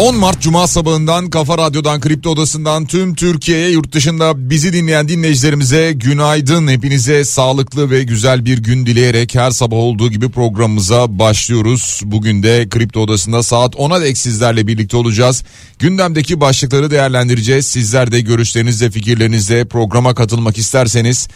[0.00, 5.92] 10 Mart Cuma sabahından Kafa Radyo'dan Kripto Odası'ndan tüm Türkiye'ye yurt dışında bizi dinleyen dinleyicilerimize
[5.92, 6.68] günaydın.
[6.68, 12.00] Hepinize sağlıklı ve güzel bir gün dileyerek her sabah olduğu gibi programımıza başlıyoruz.
[12.04, 15.44] Bugün de Kripto Odası'nda saat 10'a dek sizlerle birlikte olacağız.
[15.78, 17.66] Gündemdeki başlıkları değerlendireceğiz.
[17.66, 21.28] Sizler de görüşlerinizle fikirlerinizle programa katılmak isterseniz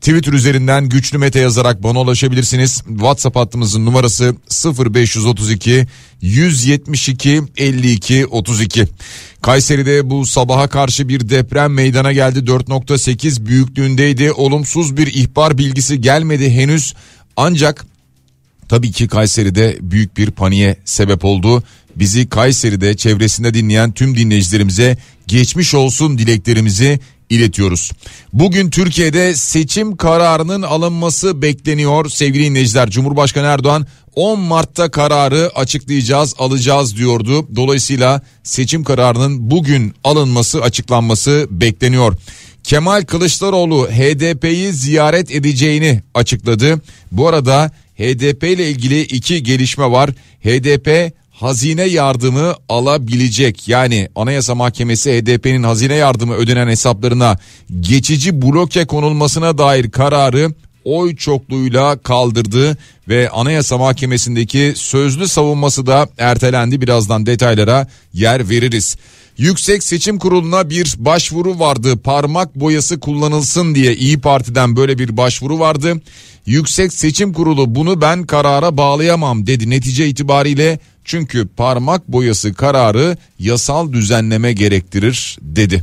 [0.00, 2.82] Twitter üzerinden güçlü mete yazarak bana ulaşabilirsiniz.
[2.88, 4.36] WhatsApp hattımızın numarası
[4.94, 5.86] 0532
[6.20, 8.86] 172 52 32.
[9.42, 12.38] Kayseri'de bu sabaha karşı bir deprem meydana geldi.
[12.38, 14.32] 4.8 büyüklüğündeydi.
[14.32, 16.94] Olumsuz bir ihbar bilgisi gelmedi henüz.
[17.36, 17.86] Ancak
[18.68, 21.62] tabii ki Kayseri'de büyük bir paniğe sebep oldu.
[21.96, 27.92] Bizi Kayseri'de çevresinde dinleyen tüm dinleyicilerimize geçmiş olsun dileklerimizi iletiyoruz.
[28.32, 32.90] Bugün Türkiye'de seçim kararının alınması bekleniyor sevgili dinleyiciler.
[32.90, 37.56] Cumhurbaşkanı Erdoğan 10 Mart'ta kararı açıklayacağız, alacağız diyordu.
[37.56, 42.16] Dolayısıyla seçim kararının bugün alınması, açıklanması bekleniyor.
[42.64, 46.80] Kemal Kılıçdaroğlu HDP'yi ziyaret edeceğini açıkladı.
[47.12, 50.10] Bu arada HDP ile ilgili iki gelişme var.
[50.44, 53.68] HDP hazine yardımı alabilecek.
[53.68, 57.38] Yani Anayasa Mahkemesi HDP'nin hazine yardımı ödenen hesaplarına
[57.80, 62.76] geçici bloke konulmasına dair kararı oy çokluğuyla kaldırdı
[63.08, 66.80] ve Anayasa Mahkemesi'ndeki sözlü savunması da ertelendi.
[66.80, 68.96] Birazdan detaylara yer veririz.
[69.38, 71.96] Yüksek Seçim Kurulu'na bir başvuru vardı.
[71.96, 76.00] Parmak boyası kullanılsın diye İyi Parti'den böyle bir başvuru vardı.
[76.46, 79.70] Yüksek Seçim Kurulu bunu ben karara bağlayamam dedi.
[79.70, 85.82] Netice itibariyle çünkü parmak boyası kararı yasal düzenleme gerektirir dedi.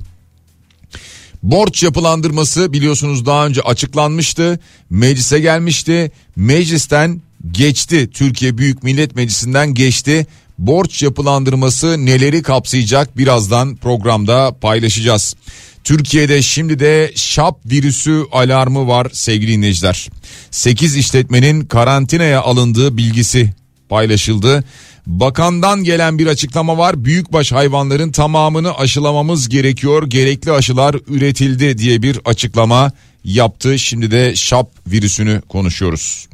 [1.43, 4.59] Borç yapılandırması biliyorsunuz daha önce açıklanmıştı.
[4.89, 6.11] Meclise gelmişti.
[6.35, 8.09] Meclisten geçti.
[8.13, 10.27] Türkiye Büyük Millet Meclisi'nden geçti.
[10.57, 15.35] Borç yapılandırması neleri kapsayacak birazdan programda paylaşacağız.
[15.83, 20.09] Türkiye'de şimdi de şap virüsü alarmı var sevgili dinleyiciler.
[20.51, 23.53] 8 işletmenin karantinaya alındığı bilgisi
[23.89, 24.63] paylaşıldı.
[25.07, 27.05] Bakandan gelen bir açıklama var.
[27.05, 30.07] Büyükbaş hayvanların tamamını aşılamamız gerekiyor.
[30.07, 32.91] Gerekli aşılar üretildi diye bir açıklama
[33.23, 33.79] yaptı.
[33.79, 36.27] Şimdi de şap virüsünü konuşuyoruz.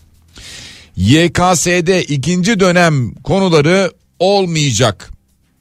[0.95, 5.11] YKS'de ikinci dönem konuları olmayacak.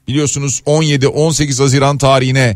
[0.07, 2.55] Biliyorsunuz 17-18 Haziran tarihine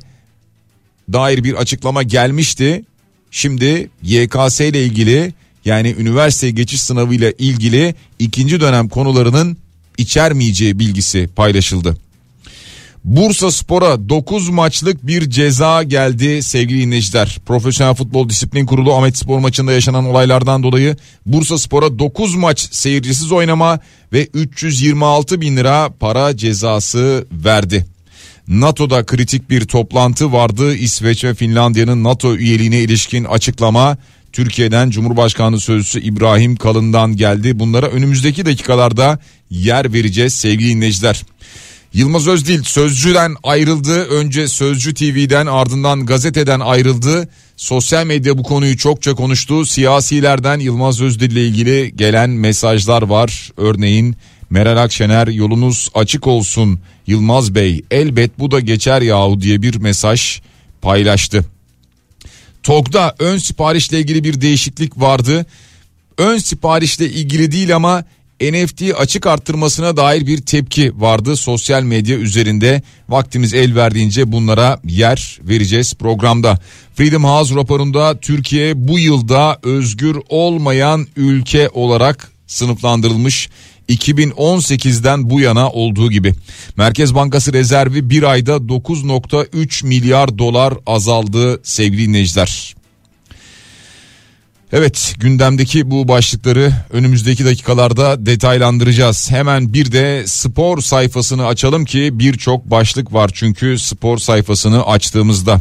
[1.14, 2.84] dair bir açıklama gelmişti.
[3.32, 5.34] Şimdi YKS ile ilgili
[5.66, 9.58] yani üniversite geçiş sınavı ile ilgili ikinci dönem konularının
[9.98, 11.98] içermeyeceği bilgisi paylaşıldı.
[13.04, 17.38] Bursa Spor'a 9 maçlık bir ceza geldi sevgili dinleyiciler.
[17.46, 23.32] Profesyonel Futbol Disiplin Kurulu Ahmet Spor maçında yaşanan olaylardan dolayı Bursa Spor'a 9 maç seyircisiz
[23.32, 23.80] oynama
[24.14, 27.86] ve 326 bin lira para cezası verdi.
[28.48, 30.76] NATO'da kritik bir toplantı vardı.
[30.76, 33.98] İsveç ve Finlandiya'nın NATO üyeliğine ilişkin açıklama
[34.34, 37.60] Türkiye'den Cumhurbaşkanı Sözcüsü İbrahim Kalın'dan geldi.
[37.60, 39.20] Bunlara önümüzdeki dakikalarda
[39.54, 41.24] yer vereceğiz sevgili dinleyiciler.
[41.94, 44.06] Yılmaz Özdil Sözcü'den ayrıldı.
[44.06, 47.30] Önce Sözcü TV'den ardından gazeteden ayrıldı.
[47.58, 49.66] Sosyal medya bu konuyu çokça konuştu.
[49.66, 53.52] Siyasilerden Yılmaz Özdil ile ilgili gelen mesajlar var.
[53.58, 54.16] Örneğin
[54.50, 60.42] Meral Akşener yolunuz açık olsun Yılmaz Bey elbet bu da geçer yahu diye bir mesaj
[60.82, 61.46] paylaştı.
[62.64, 65.46] TOG'da ön siparişle ilgili bir değişiklik vardı.
[66.18, 68.04] Ön siparişle ilgili değil ama
[68.52, 72.82] NFT açık arttırmasına dair bir tepki vardı sosyal medya üzerinde.
[73.10, 76.60] Vaktimiz el verdiğince bunlara yer vereceğiz programda.
[76.96, 83.50] Freedom House raporunda Türkiye bu yılda özgür olmayan ülke olarak sınıflandırılmış.
[83.90, 86.34] 2018'den bu yana olduğu gibi.
[86.78, 92.76] Merkez Bankası rezervi bir ayda 9.3 milyar dolar azaldı sevgili dinleyiciler.
[94.76, 99.32] Evet gündemdeki bu başlıkları önümüzdeki dakikalarda detaylandıracağız.
[99.32, 105.60] Hemen bir de spor sayfasını açalım ki birçok başlık var çünkü spor sayfasını açtığımızda.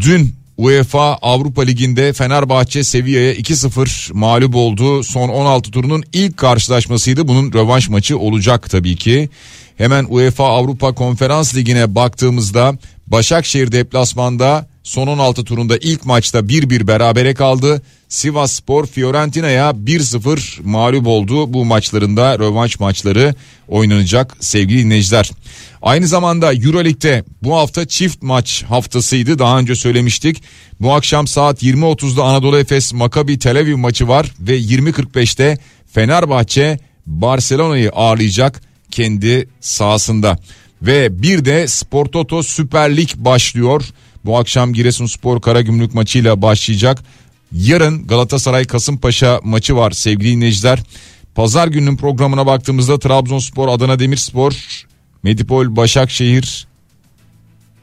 [0.00, 5.02] Dün UEFA Avrupa Ligi'nde Fenerbahçe Sevilla'ya 2-0 mağlup oldu.
[5.02, 7.28] Son 16 turunun ilk karşılaşmasıydı.
[7.28, 9.28] Bunun rövanş maçı olacak tabii ki.
[9.76, 17.34] Hemen UEFA Avrupa Konferans Ligi'ne baktığımızda Başakşehir deplasmanda son 16 turunda ilk maçta 1-1 berabere
[17.34, 17.82] kaldı.
[18.08, 21.52] Sivas Spor Fiorentina'ya 1-0 mağlup oldu.
[21.52, 23.34] Bu maçlarında rövanş maçları
[23.68, 25.30] oynanacak sevgili dinleyiciler.
[25.82, 29.38] Aynı zamanda Euroleague'de bu hafta çift maç haftasıydı.
[29.38, 30.42] Daha önce söylemiştik.
[30.80, 35.58] Bu akşam saat 20.30'da Anadolu Efes Maccabi Tel Aviv maçı var ve 20.45'te
[35.92, 40.38] Fenerbahçe Barcelona'yı ağırlayacak kendi sahasında.
[40.82, 43.82] Ve bir de Spor Toto Süper Lig başlıyor.
[44.24, 47.02] Bu akşam Giresunspor Karagümrük maçıyla başlayacak.
[47.52, 50.82] Yarın Galatasaray Kasımpaşa maçı var sevgili dinleyiciler.
[51.34, 54.52] Pazar gününün programına baktığımızda Trabzonspor, Adana Demirspor,
[55.22, 56.66] Medipol, Başakşehir,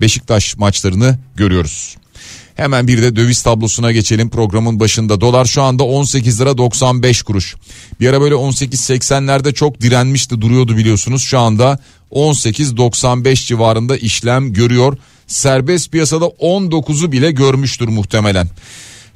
[0.02, 1.96] Beşiktaş maçlarını görüyoruz.
[2.56, 5.22] Hemen bir de döviz tablosuna geçelim programın başında.
[5.22, 7.56] Dolar şu anda 18 lira 95 kuruş.
[8.00, 11.24] Bir ara böyle 18.80'lerde çok direnmişti duruyordu biliyorsunuz.
[11.24, 11.80] Şu anda
[12.12, 14.98] 18.95 civarında işlem görüyor.
[15.30, 18.48] Serbest piyasada 19'u bile görmüştür muhtemelen.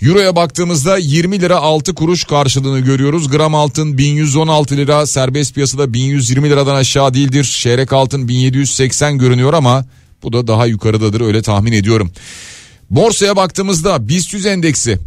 [0.01, 3.29] Euro'ya baktığımızda 20 lira 6 kuruş karşılığını görüyoruz.
[3.29, 7.57] Gram altın 1116 lira serbest piyasada 1120 liradan aşağı değildir.
[7.61, 9.85] Çeyrek altın 1780 görünüyor ama
[10.23, 12.11] bu da daha yukarıdadır öyle tahmin ediyorum.
[12.89, 14.99] Borsaya baktığımızda BIST 100 endeksi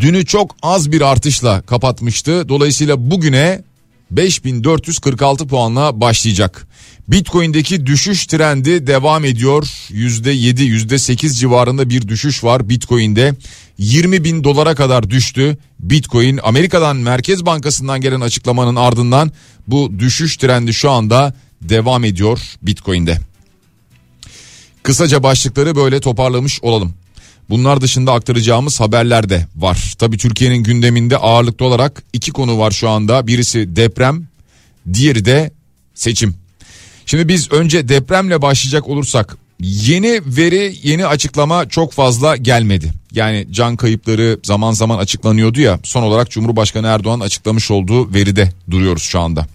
[0.00, 2.48] dünü çok az bir artışla kapatmıştı.
[2.48, 3.62] Dolayısıyla bugüne
[4.10, 6.66] 5446 puanla başlayacak.
[7.08, 9.62] Bitcoin'deki düşüş trendi devam ediyor.
[9.90, 13.34] %7 %8 civarında bir düşüş var Bitcoin'de.
[13.78, 16.40] 20 bin dolara kadar düştü Bitcoin.
[16.42, 19.32] Amerika'dan Merkez Bankası'ndan gelen açıklamanın ardından
[19.66, 23.18] bu düşüş trendi şu anda devam ediyor Bitcoin'de.
[24.82, 26.94] Kısaca başlıkları böyle toparlamış olalım.
[27.50, 29.94] Bunlar dışında aktaracağımız haberler de var.
[29.98, 33.26] Tabii Türkiye'nin gündeminde ağırlıklı olarak iki konu var şu anda.
[33.26, 34.28] Birisi deprem,
[34.92, 35.50] diğeri de
[35.94, 36.45] seçim.
[37.06, 42.92] Şimdi biz önce depremle başlayacak olursak yeni veri, yeni açıklama çok fazla gelmedi.
[43.12, 45.78] Yani can kayıpları zaman zaman açıklanıyordu ya.
[45.82, 49.46] Son olarak Cumhurbaşkanı Erdoğan açıklamış olduğu veride duruyoruz şu anda.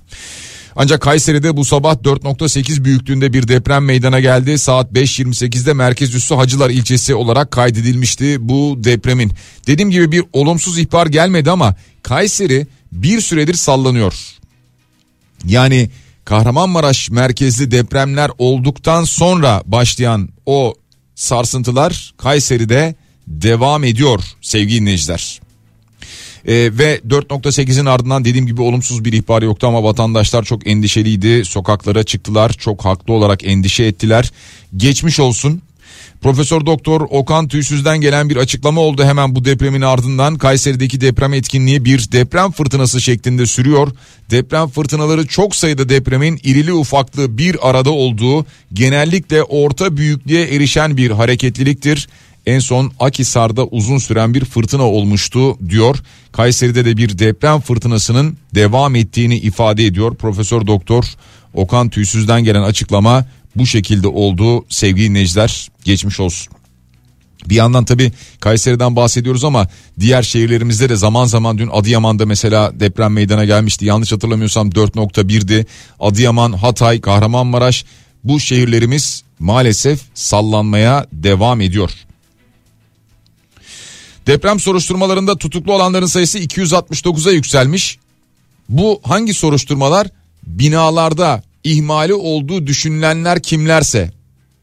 [0.75, 4.57] Ancak Kayseri'de bu sabah 4.8 büyüklüğünde bir deprem meydana geldi.
[4.57, 9.31] Saat 5.28'de merkez üssü Hacılar ilçesi olarak kaydedilmişti bu depremin.
[9.67, 14.13] Dediğim gibi bir olumsuz ihbar gelmedi ama Kayseri bir süredir sallanıyor.
[15.45, 15.89] Yani
[16.25, 20.75] Kahramanmaraş merkezli depremler olduktan sonra başlayan o
[21.15, 22.95] sarsıntılar Kayseri'de
[23.27, 25.41] devam ediyor sevgili dinleyiciler.
[26.47, 31.45] E, ve 4.8'in ardından dediğim gibi olumsuz bir ihbar yoktu ama vatandaşlar çok endişeliydi.
[31.45, 32.49] Sokaklara çıktılar.
[32.53, 34.31] Çok haklı olarak endişe ettiler.
[34.77, 35.61] Geçmiş olsun.
[36.21, 40.37] Profesör Doktor Okan Tüysüz'den gelen bir açıklama oldu hemen bu depremin ardından.
[40.37, 43.87] Kayseri'deki deprem etkinliği bir deprem fırtınası şeklinde sürüyor.
[44.31, 51.11] Deprem fırtınaları çok sayıda depremin irili ufaklı bir arada olduğu genellikle orta büyüklüğe erişen bir
[51.11, 52.07] hareketliliktir.
[52.45, 55.97] En son Akisar'da uzun süren bir fırtına olmuştu diyor.
[56.31, 60.15] Kayseri'de de bir deprem fırtınasının devam ettiğini ifade ediyor.
[60.15, 61.03] Profesör Doktor
[61.53, 63.25] Okan Tüysüz'den gelen açıklama
[63.55, 66.53] bu şekilde oldu sevgili dinleyiciler geçmiş olsun.
[67.49, 69.67] Bir yandan tabi Kayseri'den bahsediyoruz ama
[69.99, 73.85] diğer şehirlerimizde de zaman zaman dün Adıyaman'da mesela deprem meydana gelmişti.
[73.85, 75.65] Yanlış hatırlamıyorsam 4.1'di.
[75.99, 77.85] Adıyaman, Hatay, Kahramanmaraş
[78.23, 81.91] bu şehirlerimiz maalesef sallanmaya devam ediyor.
[84.27, 87.99] Deprem soruşturmalarında tutuklu olanların sayısı 269'a yükselmiş.
[88.69, 90.07] Bu hangi soruşturmalar?
[90.47, 94.11] Binalarda ihmali olduğu düşünülenler kimlerse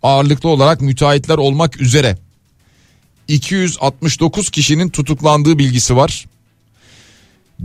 [0.02, 2.18] ağırlıklı olarak müteahhitler olmak üzere
[3.28, 6.26] 269 kişinin tutuklandığı bilgisi var.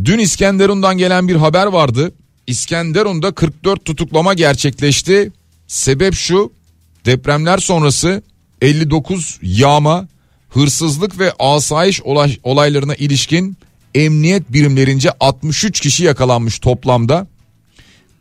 [0.06, 2.14] Dün İskenderun'dan gelen bir haber vardı.
[2.48, 5.32] İskenderun'da 44 tutuklama gerçekleşti.
[5.68, 6.52] Sebep şu
[7.06, 8.22] depremler sonrası
[8.62, 10.08] 59 yağma,
[10.50, 13.58] hırsızlık ve asayiş olay, olaylarına ilişkin
[13.96, 17.28] emniyet birimlerince 63 kişi yakalanmış toplamda.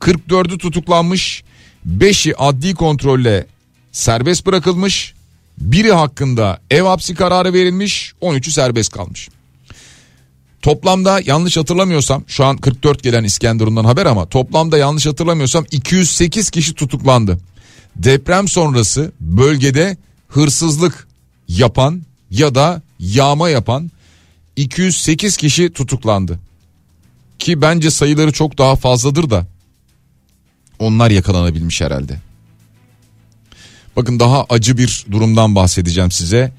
[0.03, 1.43] 44'ü tutuklanmış,
[1.89, 3.47] 5'i adli kontrolle
[3.93, 5.15] serbest bırakılmış,
[5.59, 9.29] biri hakkında ev hapsi kararı verilmiş, 13'ü serbest kalmış.
[10.63, 16.75] Toplamda yanlış hatırlamıyorsam şu an 44 gelen İskenderun'dan haber ama toplamda yanlış hatırlamıyorsam 208 kişi
[16.75, 17.39] tutuklandı.
[17.97, 19.97] Deprem sonrası bölgede
[20.29, 21.09] hırsızlık
[21.49, 23.91] yapan ya da yağma yapan
[24.57, 26.39] 208 kişi tutuklandı.
[27.39, 29.47] Ki bence sayıları çok daha fazladır da
[30.83, 32.19] onlar yakalanabilmiş herhalde.
[33.97, 36.53] Bakın daha acı bir durumdan bahsedeceğim size.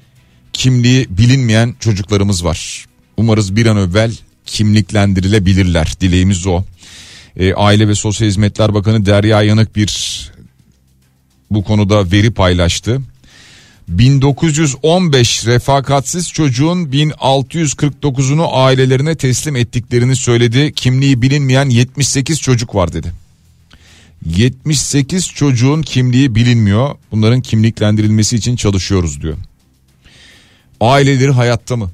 [0.52, 2.86] Kimliği bilinmeyen çocuklarımız var.
[3.16, 4.12] Umarız bir an evvel
[4.46, 5.94] kimliklendirilebilirler.
[6.00, 6.64] Dileğimiz o.
[7.36, 10.30] E, Aile ve Sosyal Hizmetler Bakanı Derya Yanık bir
[11.50, 13.00] bu konuda veri paylaştı.
[13.88, 20.72] 1915 refakatsiz çocuğun 1649'unu ailelerine teslim ettiklerini söyledi.
[20.72, 23.23] Kimliği bilinmeyen 78 çocuk var dedi.
[24.26, 26.96] 78 çocuğun kimliği bilinmiyor.
[27.10, 29.36] Bunların kimliklendirilmesi için çalışıyoruz diyor.
[30.80, 31.90] Aileleri hayatta mı?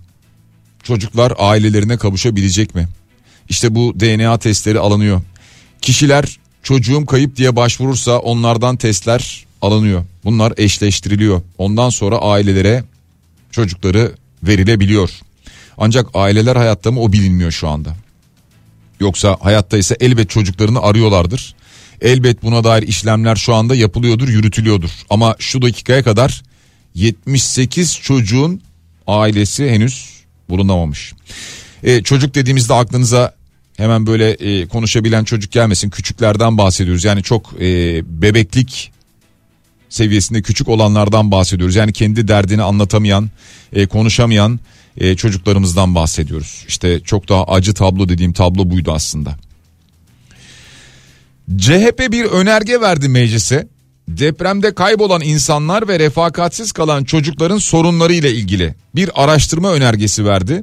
[0.82, 2.88] Çocuklar ailelerine kavuşabilecek mi?
[3.48, 5.22] İşte bu DNA testleri alınıyor.
[5.80, 10.04] Kişiler çocuğum kayıp diye başvurursa onlardan testler alınıyor.
[10.24, 11.42] Bunlar eşleştiriliyor.
[11.58, 12.84] Ondan sonra ailelere
[13.50, 15.10] çocukları verilebiliyor.
[15.78, 17.96] Ancak aileler hayatta mı o bilinmiyor şu anda.
[19.00, 21.54] Yoksa hayatta ise elbet çocuklarını arıyorlardır.
[22.00, 24.90] Elbet buna dair işlemler şu anda yapılıyordur, yürütülüyordur.
[25.10, 26.42] Ama şu dakikaya kadar
[26.94, 28.62] 78 çocuğun
[29.06, 30.10] ailesi henüz
[30.48, 31.12] bulunamamış.
[31.82, 33.34] E, çocuk dediğimizde aklınıza
[33.76, 35.90] hemen böyle e, konuşabilen çocuk gelmesin.
[35.90, 37.04] Küçüklerden bahsediyoruz.
[37.04, 38.92] Yani çok e, bebeklik
[39.88, 41.76] seviyesinde küçük olanlardan bahsediyoruz.
[41.76, 43.30] Yani kendi derdini anlatamayan,
[43.72, 44.60] e, konuşamayan
[44.96, 46.64] e, çocuklarımızdan bahsediyoruz.
[46.68, 49.36] İşte çok daha acı tablo dediğim tablo buydu aslında.
[51.58, 53.68] CHP bir önerge verdi meclise.
[54.08, 60.62] Depremde kaybolan insanlar ve refakatsiz kalan çocukların sorunları ile ilgili bir araştırma önergesi verdi.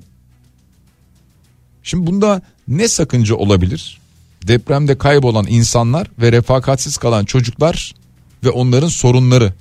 [1.83, 3.99] Şimdi bunda ne sakınca olabilir?
[4.47, 7.93] Depremde kaybolan insanlar ve refakatsiz kalan çocuklar
[8.43, 9.53] ve onların sorunları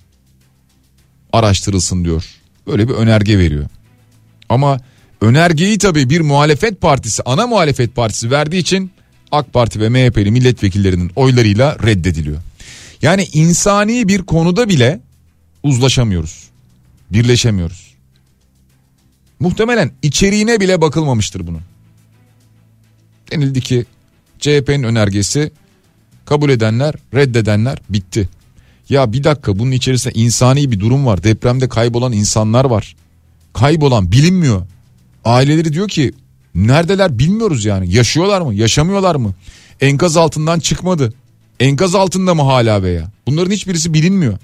[1.33, 2.25] araştırılsın diyor.
[2.67, 3.67] Böyle bir önerge veriyor.
[4.49, 4.81] Ama
[5.21, 8.91] önergeyi tabii bir muhalefet partisi, ana muhalefet partisi verdiği için
[9.37, 12.39] AK Parti ve MHP'li milletvekillerinin oylarıyla reddediliyor.
[13.03, 15.01] Yani insani bir konuda bile
[15.63, 16.49] uzlaşamıyoruz.
[17.11, 17.95] Birleşemiyoruz.
[19.41, 21.63] Muhtemelen içeriğine bile bakılmamıştır bunun.
[23.33, 23.85] Denildi ki
[24.39, 25.53] CHP'nin önergesi
[26.25, 28.29] kabul edenler, reddedenler bitti.
[28.89, 31.23] Ya bir dakika bunun içerisinde insani bir durum var.
[31.23, 32.97] Depremde kaybolan insanlar var.
[33.53, 34.67] Kaybolan bilinmiyor.
[35.25, 36.13] Aileleri diyor ki
[36.57, 37.95] neredeler bilmiyoruz yani.
[37.95, 38.55] Yaşıyorlar mı?
[38.55, 39.35] Yaşamıyorlar mı?
[39.81, 41.15] Enkaz altından çıkmadı.
[41.61, 43.11] Enkaz altında mı hala veya?
[43.27, 44.39] Bunların hiçbirisi bilinmiyor.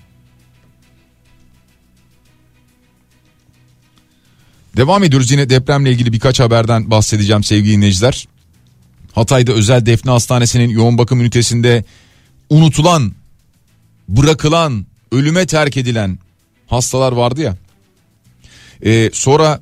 [4.77, 8.29] Devam ediyoruz yine depremle ilgili birkaç haberden bahsedeceğim sevgili dinleyiciler.
[9.13, 11.85] Hatay'da özel defne hastanesinin yoğun bakım ünitesinde
[12.51, 13.13] unutulan,
[14.09, 16.19] bırakılan, ölüme terk edilen
[16.67, 17.57] hastalar vardı ya.
[18.85, 19.61] Ee, sonra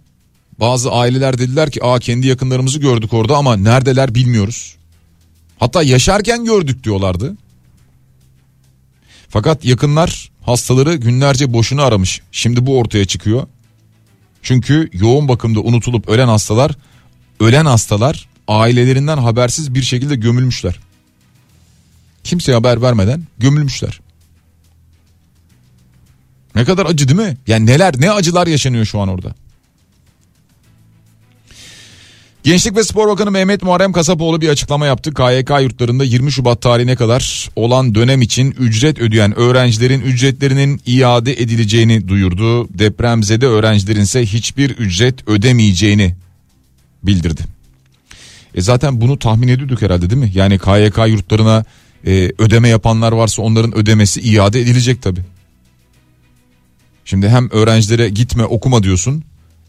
[0.61, 4.77] bazı aileler dediler ki aa kendi yakınlarımızı gördük orada ama neredeler bilmiyoruz.
[5.59, 7.37] Hatta yaşarken gördük diyorlardı.
[9.29, 12.21] Fakat yakınlar hastaları günlerce boşuna aramış.
[12.33, 13.47] Şimdi bu ortaya çıkıyor.
[14.43, 16.77] Çünkü yoğun bakımda unutulup ölen hastalar,
[17.41, 20.81] ölen hastalar ailelerinden habersiz bir şekilde gömülmüşler.
[22.25, 24.01] Kimseye haber vermeden gömülmüşler.
[26.55, 27.37] Ne kadar acı değil mi?
[27.47, 29.35] Yani neler ne acılar yaşanıyor şu an orada.
[32.51, 35.15] Gençlik ve Spor Bakanı Mehmet Muharrem Kasapoğlu bir açıklama yaptı.
[35.15, 42.09] KYK yurtlarında 20 Şubat tarihine kadar olan dönem için ücret ödeyen öğrencilerin ücretlerinin iade edileceğini
[42.09, 42.79] duyurdu.
[42.79, 46.15] Depremzede öğrencilerin ise hiçbir ücret ödemeyeceğini
[47.03, 47.43] bildirdi.
[48.55, 50.31] E zaten bunu tahmin ediyorduk herhalde değil mi?
[50.35, 51.65] Yani KYK yurtlarına
[52.07, 55.21] e, ödeme yapanlar varsa onların ödemesi iade edilecek tabi.
[57.05, 59.25] Şimdi hem öğrencilere gitme okuma diyorsun.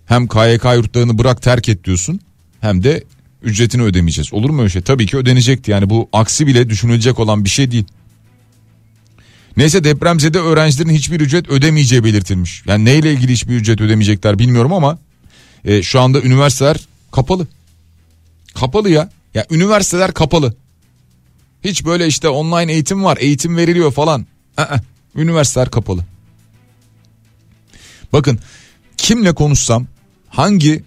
[0.05, 2.19] Hem KYK yurtlarını bırak terk et diyorsun.
[2.61, 3.03] Hem de
[3.43, 4.33] ücretini ödemeyeceğiz.
[4.33, 4.81] Olur mu öyle şey?
[4.81, 5.71] Tabii ki ödenecekti.
[5.71, 7.85] Yani bu aksi bile düşünülecek olan bir şey değil.
[9.57, 12.63] Neyse depremzede öğrencilerin hiçbir ücret ödemeyeceği belirtilmiş.
[12.67, 14.99] Yani neyle ilgili hiçbir ücret ödemeyecekler bilmiyorum ama
[15.65, 16.77] e, şu anda üniversiteler
[17.11, 17.47] kapalı.
[18.53, 19.09] Kapalı ya.
[19.33, 20.55] Ya üniversiteler kapalı.
[21.63, 24.25] Hiç böyle işte online eğitim var, eğitim veriliyor falan.
[24.57, 24.77] Aa,
[25.15, 26.05] üniversiteler kapalı.
[28.13, 28.39] Bakın
[28.97, 29.87] kimle konuşsam,
[30.29, 30.83] hangi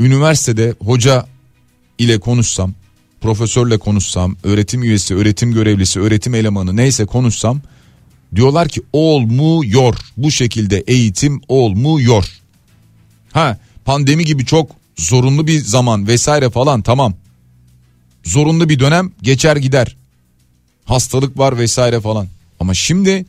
[0.00, 1.26] üniversitede hoca
[1.98, 2.74] ile konuşsam,
[3.20, 7.60] profesörle konuşsam, öğretim üyesi, öğretim görevlisi, öğretim elemanı neyse konuşsam
[8.34, 9.96] diyorlar ki olmuyor.
[10.16, 12.24] Bu şekilde eğitim olmuyor.
[13.32, 17.14] Ha pandemi gibi çok zorunlu bir zaman vesaire falan tamam.
[18.24, 19.96] Zorunlu bir dönem geçer gider.
[20.84, 22.28] Hastalık var vesaire falan.
[22.60, 23.26] Ama şimdi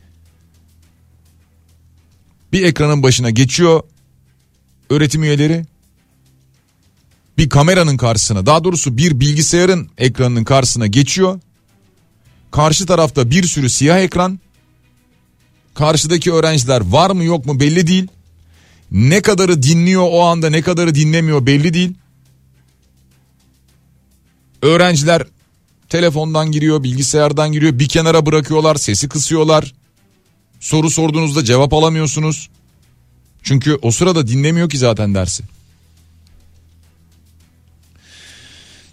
[2.52, 3.82] bir ekranın başına geçiyor
[4.90, 5.66] öğretim üyeleri.
[7.38, 11.40] Bir kameranın karşısına daha doğrusu bir bilgisayarın ekranının karşısına geçiyor.
[12.50, 14.40] Karşı tarafta bir sürü siyah ekran.
[15.74, 18.08] Karşıdaki öğrenciler var mı yok mu belli değil.
[18.90, 21.94] Ne kadarı dinliyor o anda ne kadarı dinlemiyor belli değil.
[24.62, 25.26] Öğrenciler
[25.88, 27.78] telefondan giriyor, bilgisayardan giriyor.
[27.78, 29.74] Bir kenara bırakıyorlar, sesi kısıyorlar.
[30.60, 32.48] Soru sorduğunuzda cevap alamıyorsunuz.
[33.42, 35.42] Çünkü o sırada dinlemiyor ki zaten dersi.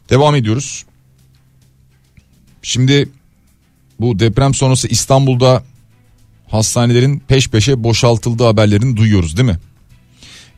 [0.10, 0.86] Devam ediyoruz.
[2.62, 3.10] Şimdi
[4.00, 5.63] bu deprem sonrası İstanbul'da
[6.48, 9.60] hastanelerin peş peşe boşaltıldığı haberlerini duyuyoruz değil mi?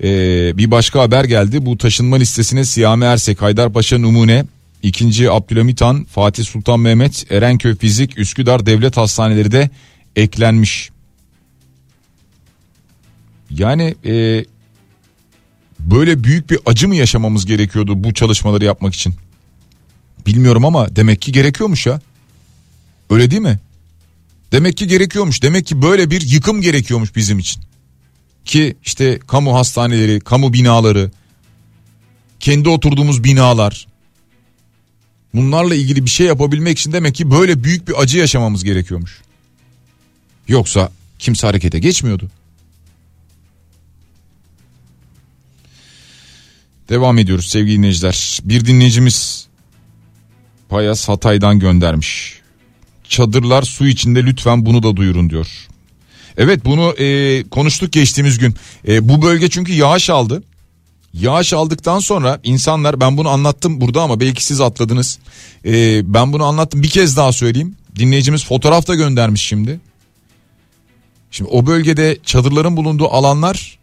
[0.04, 1.66] Ee, bir başka haber geldi.
[1.66, 4.46] Bu taşınma listesine Siyame Ersek, Haydarpaşa Numune,
[4.84, 5.32] 2.
[5.32, 9.70] Abdülhamit Han, Fatih Sultan Mehmet, Erenköy Fizik, Üsküdar Devlet Hastaneleri de
[10.16, 10.90] eklenmiş.
[13.50, 14.46] Yani e,
[15.80, 19.16] böyle büyük bir acı mı yaşamamız gerekiyordu bu çalışmaları yapmak için?
[20.26, 22.02] Bilmiyorum ama demek ki gerekiyormuş ya.
[23.10, 23.60] Öyle değil mi?
[24.52, 25.44] Demek ki gerekiyormuş.
[25.44, 27.64] Demek ki böyle bir yıkım gerekiyormuş bizim için.
[28.46, 31.12] Ki işte kamu hastaneleri, kamu binaları,
[32.40, 33.88] kendi oturduğumuz binalar.
[35.34, 39.22] Bunlarla ilgili bir şey yapabilmek için demek ki böyle büyük bir acı yaşamamız gerekiyormuş.
[40.48, 42.32] Yoksa kimse harekete geçmiyordu.
[46.90, 48.40] Devam ediyoruz sevgili dinleyiciler.
[48.44, 49.45] Bir dinleyicimiz
[50.76, 52.40] Payas Hatay'dan göndermiş.
[53.04, 55.48] Çadırlar su içinde lütfen bunu da duyurun diyor.
[56.38, 58.56] Evet bunu e, konuştuk geçtiğimiz gün.
[58.88, 60.44] E, bu bölge çünkü yağış aldı.
[61.14, 65.20] Yağış aldıktan sonra insanlar ben bunu anlattım burada ama belki siz atladınız.
[65.66, 67.76] E, ben bunu anlattım bir kez daha söyleyeyim.
[67.96, 69.80] Dinleyicimiz fotoğraf da göndermiş şimdi.
[71.32, 73.80] Şimdi o bölgede çadırların bulunduğu alanlar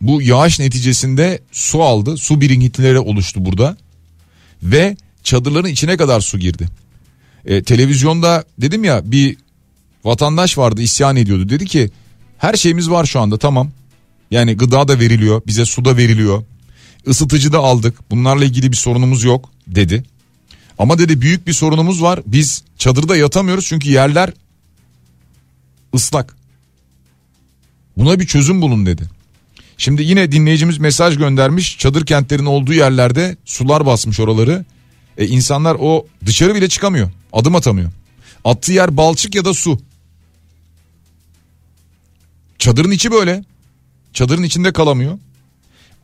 [0.00, 2.16] bu yağış neticesinde su aldı.
[2.16, 3.76] Su birikintileri oluştu burada.
[4.62, 6.68] Ve çadırların içine kadar su girdi.
[7.44, 9.36] E, televizyonda dedim ya bir
[10.04, 11.48] vatandaş vardı isyan ediyordu.
[11.48, 11.90] Dedi ki
[12.38, 13.70] her şeyimiz var şu anda tamam.
[14.30, 16.44] Yani gıda da veriliyor bize su da veriliyor.
[17.06, 20.04] Isıtıcı da aldık bunlarla ilgili bir sorunumuz yok dedi.
[20.78, 24.32] Ama dedi büyük bir sorunumuz var biz çadırda yatamıyoruz çünkü yerler
[25.94, 26.36] ıslak.
[27.96, 29.02] Buna bir çözüm bulun dedi.
[29.78, 31.78] Şimdi yine dinleyicimiz mesaj göndermiş.
[31.78, 34.64] Çadır kentlerin olduğu yerlerde sular basmış oraları.
[35.18, 37.10] E insanlar o dışarı bile çıkamıyor.
[37.32, 37.90] Adım atamıyor.
[38.44, 39.80] Attığı yer balçık ya da su.
[42.58, 43.44] Çadırın içi böyle.
[44.12, 45.18] Çadırın içinde kalamıyor.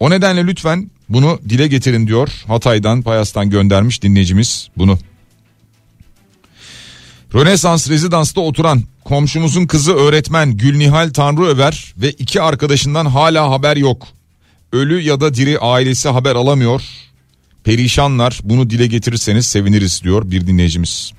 [0.00, 2.28] O nedenle lütfen bunu dile getirin diyor.
[2.46, 4.98] Hatay'dan, Payas'tan göndermiş dinleyicimiz bunu.
[7.34, 14.06] Rönesans rezidansta oturan komşumuzun kızı öğretmen Gülnihal Tanrıöver ve iki arkadaşından hala haber yok.
[14.72, 16.82] Ölü ya da diri ailesi haber alamıyor.
[17.64, 21.12] Perişanlar bunu dile getirirseniz seviniriz diyor bir dinleyicimiz.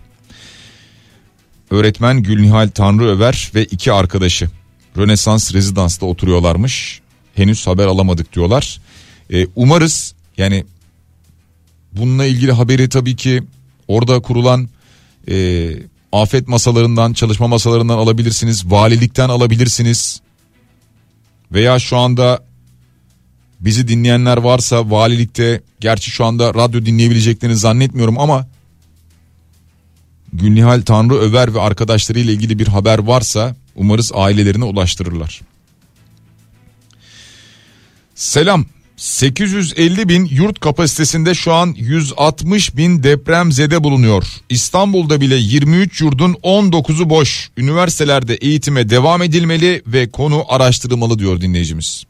[1.71, 4.49] Öğretmen Gülnihal Tanrıöver ve iki arkadaşı
[4.97, 7.01] Rönesans rezidansta oturuyorlarmış.
[7.35, 8.81] Henüz haber alamadık diyorlar.
[9.33, 10.65] Ee, umarız yani
[11.91, 13.43] bununla ilgili haberi tabii ki
[13.87, 14.69] orada kurulan
[15.29, 15.69] e,
[16.11, 18.71] afet masalarından çalışma masalarından alabilirsiniz.
[18.71, 20.21] Valilikten alabilirsiniz.
[21.51, 22.44] Veya şu anda
[23.59, 28.47] bizi dinleyenler varsa valilikte gerçi şu anda radyo dinleyebileceklerini zannetmiyorum ama
[30.33, 35.41] Gülnihal Tanrı Över ve arkadaşlarıyla ilgili bir haber varsa umarız ailelerine ulaştırırlar.
[38.15, 38.65] Selam
[38.97, 44.23] 850 bin yurt kapasitesinde şu an 160 bin deprem zede bulunuyor.
[44.49, 47.49] İstanbul'da bile 23 yurdun 19'u boş.
[47.57, 52.03] Üniversitelerde eğitime devam edilmeli ve konu araştırılmalı diyor dinleyicimiz.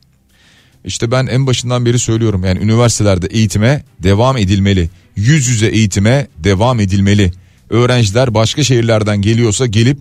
[0.85, 4.89] İşte ben en başından beri söylüyorum yani üniversitelerde eğitime devam edilmeli.
[5.15, 7.31] Yüz yüze eğitime devam edilmeli.
[7.69, 9.97] Öğrenciler başka şehirlerden geliyorsa gelip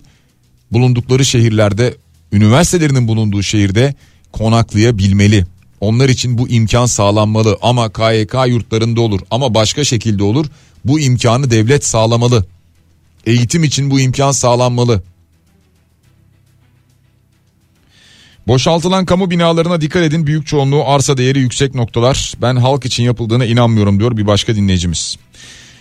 [0.71, 1.95] bulundukları şehirlerde
[2.31, 3.95] üniversitelerinin bulunduğu şehirde
[4.31, 5.45] konaklayabilmeli.
[5.79, 10.45] Onlar için bu imkan sağlanmalı ama KYK yurtlarında olur ama başka şekilde olur.
[10.85, 12.45] Bu imkanı devlet sağlamalı.
[13.25, 15.03] Eğitim için bu imkan sağlanmalı.
[18.47, 22.33] Boşaltılan kamu binalarına dikkat edin büyük çoğunluğu arsa değeri yüksek noktalar.
[22.41, 25.17] Ben halk için yapıldığına inanmıyorum diyor bir başka dinleyicimiz.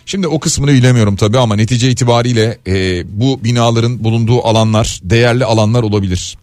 [0.07, 5.83] Şimdi o kısmını bilemiyorum tabii ama netice itibariyle e, bu binaların bulunduğu alanlar değerli alanlar
[5.83, 6.39] olabilir.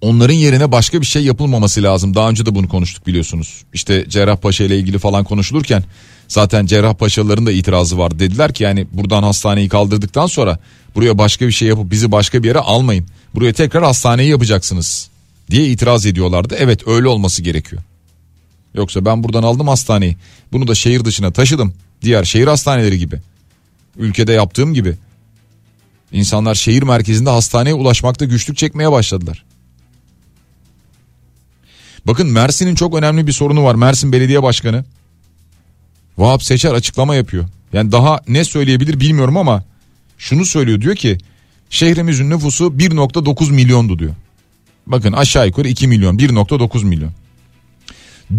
[0.00, 2.14] Onların yerine başka bir şey yapılmaması lazım.
[2.14, 3.64] Daha önce de bunu konuştuk biliyorsunuz.
[3.72, 5.84] İşte Cerrahpaşa ile ilgili falan konuşulurken
[6.28, 8.18] zaten Cerrahpaşalıların da itirazı var.
[8.18, 10.58] Dediler ki yani buradan hastaneyi kaldırdıktan sonra
[10.94, 13.06] buraya başka bir şey yapıp bizi başka bir yere almayın.
[13.34, 15.13] Buraya tekrar hastaneyi yapacaksınız
[15.50, 16.56] diye itiraz ediyorlardı.
[16.58, 17.82] Evet öyle olması gerekiyor.
[18.74, 20.16] Yoksa ben buradan aldım hastaneyi.
[20.52, 21.74] Bunu da şehir dışına taşıdım.
[22.02, 23.20] Diğer şehir hastaneleri gibi.
[23.96, 24.96] Ülkede yaptığım gibi.
[26.12, 29.44] İnsanlar şehir merkezinde hastaneye ulaşmakta güçlük çekmeye başladılar.
[32.06, 33.74] Bakın Mersin'in çok önemli bir sorunu var.
[33.74, 34.84] Mersin Belediye Başkanı
[36.18, 37.44] Vahap Seçer açıklama yapıyor.
[37.72, 39.64] Yani daha ne söyleyebilir bilmiyorum ama
[40.18, 41.18] şunu söylüyor diyor ki
[41.70, 44.14] şehrimizin nüfusu 1.9 milyondu diyor.
[44.86, 47.12] Bakın aşağı yukarı 2 milyon 1.9 milyon.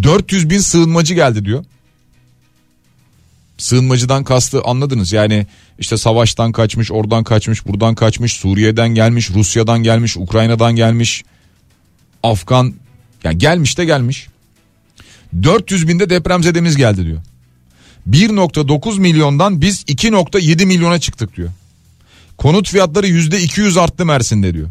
[0.03, 1.65] 400 bin sığınmacı geldi diyor.
[3.57, 5.11] Sığınmacıdan kastı anladınız.
[5.11, 5.47] Yani
[5.79, 11.23] işte savaştan kaçmış oradan kaçmış buradan kaçmış Suriye'den gelmiş Rusya'dan gelmiş Ukrayna'dan gelmiş.
[12.23, 12.73] Afgan
[13.23, 14.27] yani gelmiş de gelmiş.
[15.43, 17.21] 400 binde depremzedemiz geldi diyor.
[18.09, 21.49] 1.9 milyondan biz 2.7 milyona çıktık diyor.
[22.37, 24.69] Konut fiyatları %200 arttı Mersin'de diyor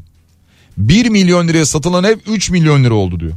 [0.78, 3.32] 1 milyon liraya satılan ev 3 milyon lira oldu diyor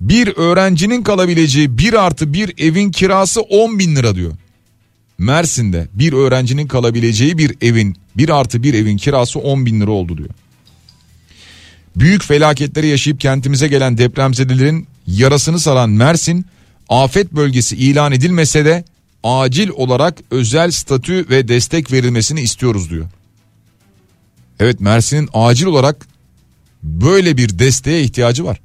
[0.00, 4.32] bir öğrencinin kalabileceği bir artı bir evin kirası 10 bin lira diyor.
[5.18, 10.18] Mersin'de bir öğrencinin kalabileceği bir evin bir artı bir evin kirası 10 bin lira oldu
[10.18, 10.28] diyor.
[11.96, 16.46] Büyük felaketleri yaşayıp kentimize gelen depremzedelerin yarasını saran Mersin
[16.88, 18.84] afet bölgesi ilan edilmese de
[19.24, 23.06] acil olarak özel statü ve destek verilmesini istiyoruz diyor.
[24.60, 26.06] Evet Mersin'in acil olarak
[26.82, 28.60] böyle bir desteğe ihtiyacı var.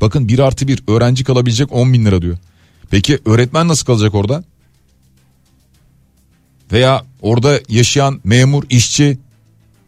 [0.00, 2.38] Bakın bir artı bir öğrenci kalabilecek 10 bin lira diyor.
[2.90, 4.44] Peki öğretmen nasıl kalacak orada?
[6.72, 9.18] Veya orada yaşayan memur, işçi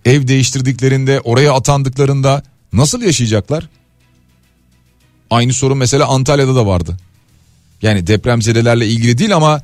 [0.04, 3.68] ev değiştirdiklerinde oraya atandıklarında nasıl yaşayacaklar?
[5.30, 6.96] Aynı sorun mesela Antalya'da da vardı.
[7.82, 9.62] Yani depremzedelerle ilgili değil ama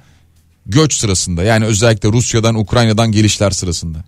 [0.67, 4.05] göç sırasında yani özellikle Rusya'dan Ukrayna'dan gelişler sırasında.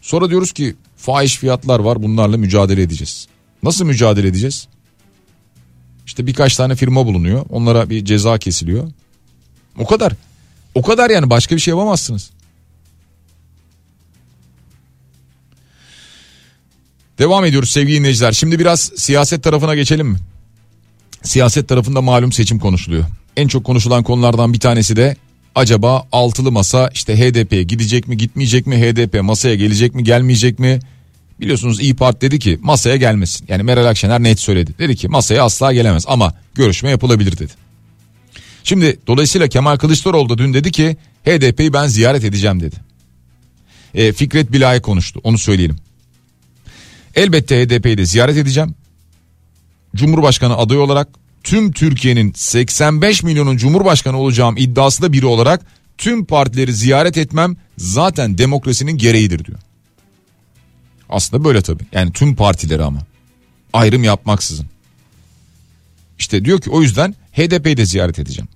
[0.00, 3.26] Sonra diyoruz ki fahiş fiyatlar var bunlarla mücadele edeceğiz.
[3.62, 4.68] Nasıl mücadele edeceğiz?
[6.06, 7.46] İşte birkaç tane firma bulunuyor.
[7.50, 8.90] Onlara bir ceza kesiliyor.
[9.78, 10.12] O kadar.
[10.74, 12.30] O kadar yani başka bir şey yapamazsınız.
[17.18, 18.32] Devam ediyoruz sevgili dinleyiciler.
[18.32, 20.18] Şimdi biraz siyaset tarafına geçelim mi?
[21.22, 23.04] Siyaset tarafında malum seçim konuşuluyor.
[23.36, 25.16] En çok konuşulan konulardan bir tanesi de
[25.54, 30.80] acaba altılı masa işte HDP'ye gidecek mi gitmeyecek mi HDP masaya gelecek mi gelmeyecek mi?
[31.40, 33.46] Biliyorsunuz İyi Parti dedi ki masaya gelmesin.
[33.48, 34.74] Yani Meral Akşener net söyledi.
[34.78, 37.52] Dedi ki masaya asla gelemez ama görüşme yapılabilir dedi.
[38.64, 42.76] Şimdi dolayısıyla Kemal Kılıçdaroğlu da dün dedi ki HDP'yi ben ziyaret edeceğim dedi.
[43.94, 45.76] E, Fikret Bilay konuştu onu söyleyelim.
[47.14, 48.74] Elbette HDP'yi de ziyaret edeceğim.
[49.96, 51.08] Cumhurbaşkanı adayı olarak
[51.44, 55.66] tüm Türkiye'nin 85 milyonun cumhurbaşkanı olacağım iddiası da biri olarak
[55.98, 59.58] tüm partileri ziyaret etmem zaten demokrasinin gereğidir diyor.
[61.08, 61.84] Aslında böyle tabii.
[61.92, 63.00] Yani tüm partileri ama.
[63.72, 64.66] Ayrım yapmaksızın.
[66.18, 68.48] İşte diyor ki o yüzden HDP'yi de ziyaret edeceğim.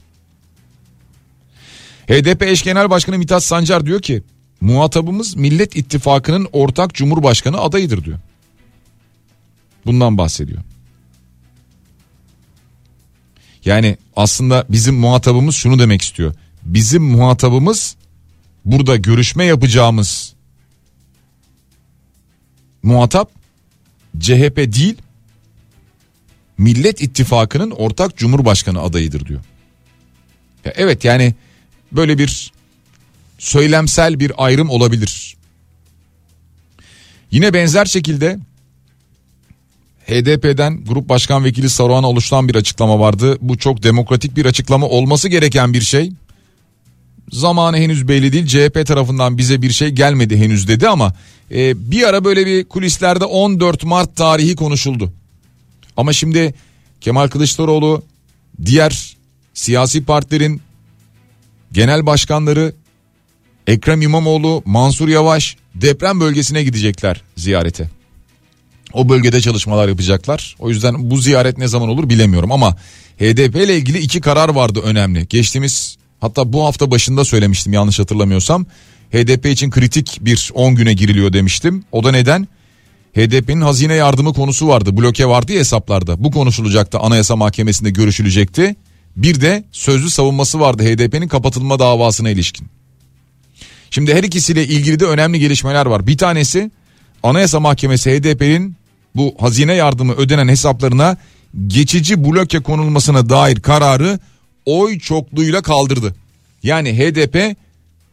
[2.06, 4.22] HDP eş genel başkanı Mithat Sancar diyor ki
[4.60, 8.18] muhatabımız Millet İttifakı'nın ortak cumhurbaşkanı adayıdır diyor.
[9.86, 10.62] Bundan bahsediyor.
[13.66, 16.34] Yani aslında bizim muhatabımız şunu demek istiyor.
[16.62, 17.96] Bizim muhatabımız
[18.64, 20.34] burada görüşme yapacağımız
[22.82, 23.30] muhatap
[24.18, 24.96] CHP değil
[26.58, 29.40] Millet İttifakı'nın ortak cumhurbaşkanı adayıdır diyor.
[30.64, 31.34] Ya evet yani
[31.92, 32.52] böyle bir
[33.38, 35.36] söylemsel bir ayrım olabilir.
[37.30, 38.38] Yine benzer şekilde
[40.06, 43.38] HDP'den Grup Başkan Vekili Saruhan'a oluşturan bir açıklama vardı.
[43.40, 46.12] Bu çok demokratik bir açıklama olması gereken bir şey.
[47.30, 48.46] Zamanı henüz belli değil.
[48.46, 51.14] CHP tarafından bize bir şey gelmedi henüz dedi ama
[51.54, 55.12] e, bir ara böyle bir kulislerde 14 Mart tarihi konuşuldu.
[55.96, 56.54] Ama şimdi
[57.00, 58.02] Kemal Kılıçdaroğlu
[58.64, 59.16] diğer
[59.54, 60.60] siyasi partilerin
[61.72, 62.72] genel başkanları
[63.66, 67.95] Ekrem İmamoğlu, Mansur Yavaş deprem bölgesine gidecekler ziyarete.
[68.96, 70.56] O bölgede çalışmalar yapacaklar.
[70.58, 72.76] O yüzden bu ziyaret ne zaman olur bilemiyorum ama
[73.18, 75.26] HDP ile ilgili iki karar vardı önemli.
[75.28, 78.66] Geçtiğimiz hatta bu hafta başında söylemiştim yanlış hatırlamıyorsam.
[79.12, 81.84] HDP için kritik bir 10 güne giriliyor demiştim.
[81.92, 82.48] O da neden?
[83.16, 84.96] HDP'nin hazine yardımı konusu vardı.
[84.96, 86.24] Bloke vardı ya hesaplarda.
[86.24, 86.98] Bu konuşulacaktı.
[86.98, 88.76] Anayasa Mahkemesi'nde görüşülecekti.
[89.16, 92.66] Bir de sözlü savunması vardı HDP'nin kapatılma davasına ilişkin.
[93.90, 96.06] Şimdi her ikisiyle ilgili de önemli gelişmeler var.
[96.06, 96.70] Bir tanesi
[97.22, 98.76] Anayasa Mahkemesi HDP'nin
[99.16, 101.16] bu hazine yardımı ödenen hesaplarına
[101.66, 104.18] geçici bloke konulmasına dair kararı
[104.66, 106.14] oy çokluğuyla kaldırdı.
[106.62, 107.56] Yani HDP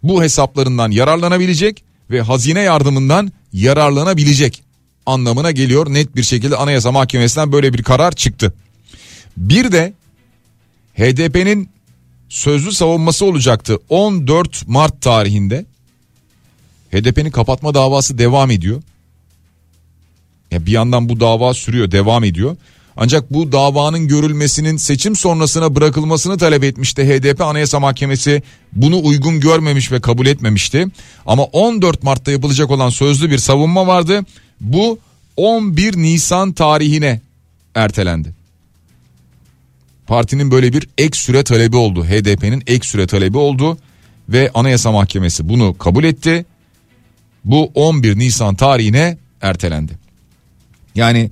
[0.03, 4.63] bu hesaplarından yararlanabilecek ve hazine yardımından yararlanabilecek
[5.05, 5.93] anlamına geliyor.
[5.93, 8.53] Net bir şekilde Anayasa Mahkemesi'nden böyle bir karar çıktı.
[9.37, 9.93] Bir de
[10.97, 11.69] HDP'nin
[12.29, 15.65] sözlü savunması olacaktı 14 Mart tarihinde.
[16.91, 18.81] HDP'nin kapatma davası devam ediyor.
[20.53, 22.55] Ya bir yandan bu dava sürüyor, devam ediyor.
[22.97, 28.43] Ancak bu davanın görülmesinin seçim sonrasına bırakılmasını talep etmişti HDP Anayasa Mahkemesi.
[28.73, 30.87] Bunu uygun görmemiş ve kabul etmemişti.
[31.25, 34.25] Ama 14 Mart'ta yapılacak olan sözlü bir savunma vardı.
[34.61, 34.99] Bu
[35.37, 37.21] 11 Nisan tarihine
[37.75, 38.33] ertelendi.
[40.07, 42.05] Partinin böyle bir ek süre talebi oldu.
[42.05, 43.77] HDP'nin ek süre talebi oldu
[44.29, 46.45] ve Anayasa Mahkemesi bunu kabul etti.
[47.45, 50.02] Bu 11 Nisan tarihine ertelendi.
[50.95, 51.31] Yani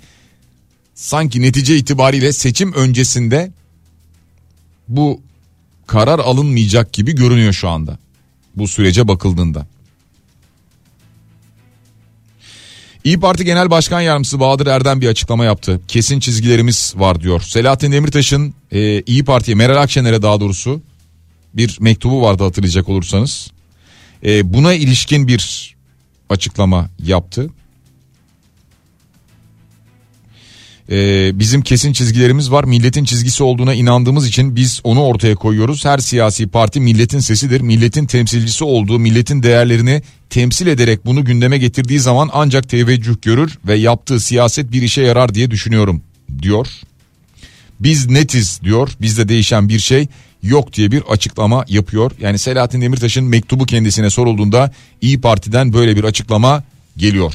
[0.93, 3.51] sanki netice itibariyle seçim öncesinde
[4.87, 5.21] bu
[5.87, 7.97] karar alınmayacak gibi görünüyor şu anda.
[8.55, 9.67] Bu sürece bakıldığında.
[13.03, 15.81] İyi Parti Genel Başkan Yardımcısı Bahadır Erdem bir açıklama yaptı.
[15.87, 17.41] Kesin çizgilerimiz var diyor.
[17.41, 20.81] Selahattin Demirtaş'ın e, İyi Parti'ye Meral Akşener'e daha doğrusu
[21.53, 23.51] bir mektubu vardı hatırlayacak olursanız.
[24.23, 25.75] E, buna ilişkin bir
[26.29, 27.49] açıklama yaptı.
[30.91, 32.63] Ee, bizim kesin çizgilerimiz var.
[32.63, 35.85] Milletin çizgisi olduğuna inandığımız için biz onu ortaya koyuyoruz.
[35.85, 37.61] Her siyasi parti milletin sesidir.
[37.61, 43.75] Milletin temsilcisi olduğu, milletin değerlerini temsil ederek bunu gündeme getirdiği zaman ancak teveccüh görür ve
[43.75, 46.01] yaptığı siyaset bir işe yarar diye düşünüyorum
[46.41, 46.67] diyor.
[47.79, 48.89] Biz netiz diyor.
[49.01, 50.07] Bizde değişen bir şey
[50.43, 52.11] yok diye bir açıklama yapıyor.
[52.19, 56.63] Yani Selahattin Demirtaş'ın mektubu kendisine sorulduğunda İyi Parti'den böyle bir açıklama
[56.97, 57.33] geliyor.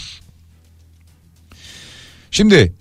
[2.31, 2.73] Şimdi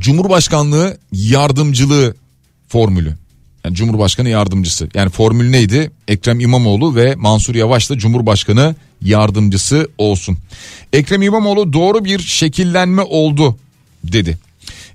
[0.00, 2.14] Cumhurbaşkanlığı yardımcılığı
[2.68, 3.14] formülü.
[3.64, 4.88] Yani Cumhurbaşkanı yardımcısı.
[4.94, 5.90] Yani formül neydi?
[6.08, 10.38] Ekrem İmamoğlu ve Mansur Yavaş da Cumhurbaşkanı yardımcısı olsun.
[10.92, 13.58] Ekrem İmamoğlu doğru bir şekillenme oldu
[14.04, 14.38] dedi.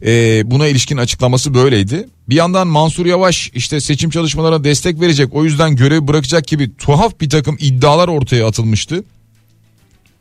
[0.06, 2.08] Ee, buna ilişkin açıklaması böyleydi.
[2.30, 7.22] Bir yandan Mansur Yavaş işte seçim çalışmalarına destek verecek o yüzden görevi bırakacak gibi tuhaf
[7.22, 9.04] bir takım iddialar ortaya atılmıştı.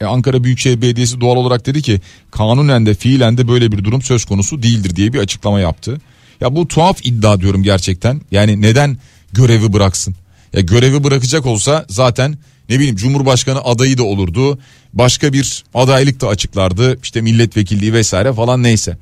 [0.03, 4.03] E, Ankara Büyükşehir Belediyesi doğal olarak dedi ki kanunen de fiilen de böyle bir durum
[4.03, 6.01] söz konusu değildir diye bir açıklama yaptı.
[6.41, 8.21] Ya bu tuhaf iddia diyorum gerçekten.
[8.31, 8.99] Yani neden
[9.33, 10.15] görevi bıraksın?
[10.53, 12.39] Ya görevi bırakacak olsa zaten
[12.69, 14.59] ne bileyim Cumhurbaşkanı adayı da olurdu.
[14.93, 16.99] Başka bir adaylık da açıklardı.
[17.03, 18.99] İşte milletvekilliği vesaire falan neyse.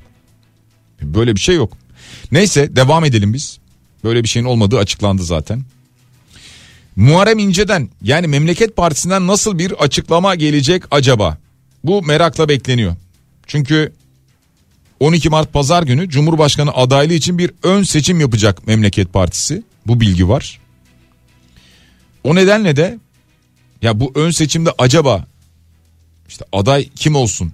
[1.01, 1.73] Böyle bir şey yok.
[2.31, 3.57] Neyse devam edelim biz.
[4.03, 5.63] Böyle bir şeyin olmadığı açıklandı zaten.
[6.95, 11.37] Muharrem İnce'den yani Memleket Partisi'nden nasıl bir açıklama gelecek acaba?
[11.83, 12.95] Bu merakla bekleniyor.
[13.47, 13.93] Çünkü
[14.99, 19.63] 12 Mart pazar günü Cumhurbaşkanı adaylığı için bir ön seçim yapacak Memleket Partisi.
[19.87, 20.59] Bu bilgi var.
[22.23, 22.99] O nedenle de
[23.81, 25.27] ya bu ön seçimde acaba
[26.27, 27.53] işte aday kim olsun?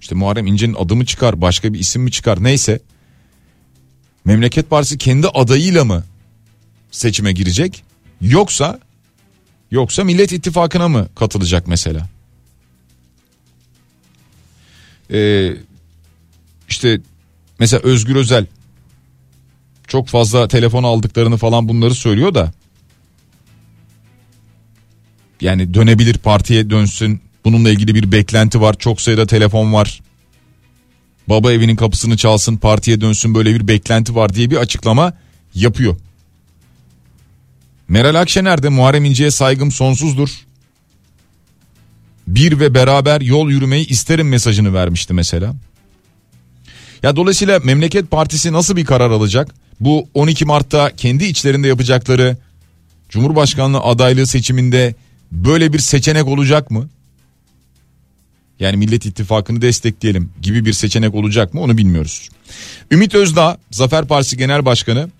[0.00, 2.80] İşte Muharrem İnce'nin adı mı çıkar, başka bir isim mi çıkar neyse.
[4.24, 6.04] Memleket Partisi kendi adayıyla mı
[6.90, 7.84] seçime girecek?
[8.20, 8.80] Yoksa
[9.70, 12.08] yoksa Millet İttifakı'na mı katılacak mesela?
[15.12, 15.52] Ee,
[16.68, 17.00] işte
[17.58, 18.46] mesela Özgür Özel
[19.86, 22.52] çok fazla telefon aldıklarını falan bunları söylüyor da
[25.40, 30.00] yani dönebilir partiye dönsün bununla ilgili bir beklenti var çok sayıda telefon var
[31.28, 35.12] baba evinin kapısını çalsın partiye dönsün böyle bir beklenti var diye bir açıklama
[35.54, 35.96] yapıyor.
[37.88, 40.28] Meral Akşener de Muharrem İnce'ye saygım sonsuzdur.
[42.26, 45.54] Bir ve beraber yol yürümeyi isterim mesajını vermişti mesela.
[47.02, 49.54] Ya dolayısıyla Memleket Partisi nasıl bir karar alacak?
[49.80, 52.36] Bu 12 Mart'ta kendi içlerinde yapacakları
[53.08, 54.94] Cumhurbaşkanlığı adaylığı seçiminde
[55.32, 56.88] böyle bir seçenek olacak mı?
[58.60, 62.28] Yani Millet İttifakı'nı destekleyelim gibi bir seçenek olacak mı onu bilmiyoruz.
[62.90, 65.10] Ümit Özdağ Zafer Partisi Genel Başkanı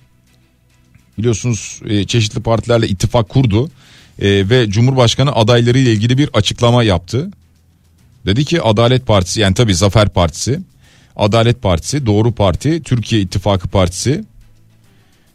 [1.19, 3.71] biliyorsunuz e, çeşitli partilerle ittifak kurdu
[4.19, 7.31] e, ve Cumhurbaşkanı adayları ile ilgili bir açıklama yaptı.
[8.27, 10.61] Dedi ki Adalet Partisi yani tabi Zafer Partisi,
[11.17, 14.25] Adalet Partisi, Doğru Parti, Türkiye İttifakı Partisi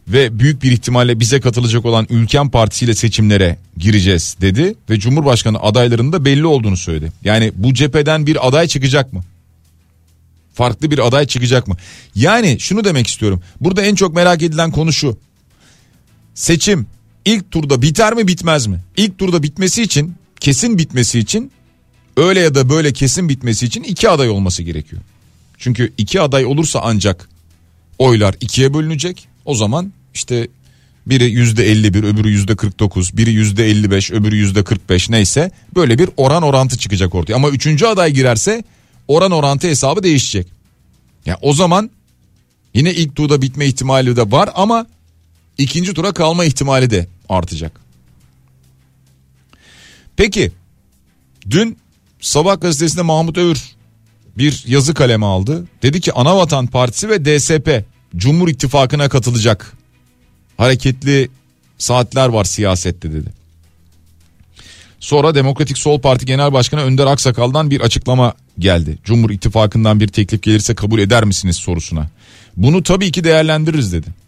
[0.08, 5.60] ve büyük bir ihtimalle bize katılacak olan Ülken Partisi ile seçimlere gireceğiz dedi ve Cumhurbaşkanı
[5.60, 7.12] adaylarının da belli olduğunu söyledi.
[7.24, 9.24] Yani bu cepheden bir aday çıkacak mı?
[10.54, 11.76] Farklı bir aday çıkacak mı?
[12.14, 13.42] Yani şunu demek istiyorum.
[13.60, 15.18] Burada en çok merak edilen konu şu
[16.34, 16.86] seçim
[17.24, 18.80] ilk turda biter mi bitmez mi?
[18.96, 21.52] İlk turda bitmesi için kesin bitmesi için
[22.16, 25.02] öyle ya da böyle kesin bitmesi için iki aday olması gerekiyor.
[25.58, 27.28] Çünkü iki aday olursa ancak
[27.98, 29.28] oylar ikiye bölünecek.
[29.44, 30.48] O zaman işte
[31.06, 36.10] biri yüzde 51 öbürü yüzde 49 biri yüzde 55 öbürü yüzde 45 neyse böyle bir
[36.16, 37.34] oran orantı çıkacak ortaya.
[37.34, 38.64] Ama üçüncü aday girerse
[39.08, 40.46] oran orantı hesabı değişecek.
[40.46, 40.52] Ya
[41.26, 41.90] yani o zaman
[42.74, 44.86] yine ilk turda bitme ihtimali de var ama
[45.58, 47.80] ikinci tura kalma ihtimali de artacak.
[50.16, 50.52] Peki
[51.50, 51.78] dün
[52.20, 53.74] Sabah gazetesinde Mahmut Övür
[54.38, 55.64] bir yazı kaleme aldı.
[55.82, 57.84] Dedi ki Anavatan Partisi ve DSP
[58.16, 59.72] Cumhur İttifakı'na katılacak.
[60.56, 61.28] Hareketli
[61.78, 63.28] saatler var siyasette dedi.
[65.00, 68.98] Sonra Demokratik Sol Parti Genel Başkanı Önder Aksakal'dan bir açıklama geldi.
[69.04, 72.10] Cumhur İttifakı'ndan bir teklif gelirse kabul eder misiniz sorusuna.
[72.56, 74.23] Bunu tabii ki değerlendiririz dedi.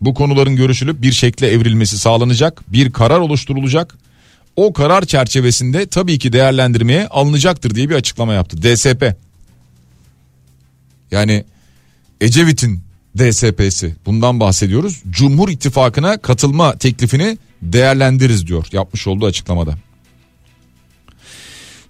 [0.00, 3.98] Bu konuların görüşülüp bir şekle evrilmesi sağlanacak, bir karar oluşturulacak.
[4.56, 8.62] O karar çerçevesinde tabii ki değerlendirmeye alınacaktır diye bir açıklama yaptı.
[8.62, 9.16] DSP.
[11.10, 11.44] Yani
[12.20, 12.80] Ecevit'in
[13.18, 15.02] DSP'si bundan bahsediyoruz.
[15.10, 19.74] Cumhur İttifakı'na katılma teklifini değerlendiririz diyor yapmış olduğu açıklamada.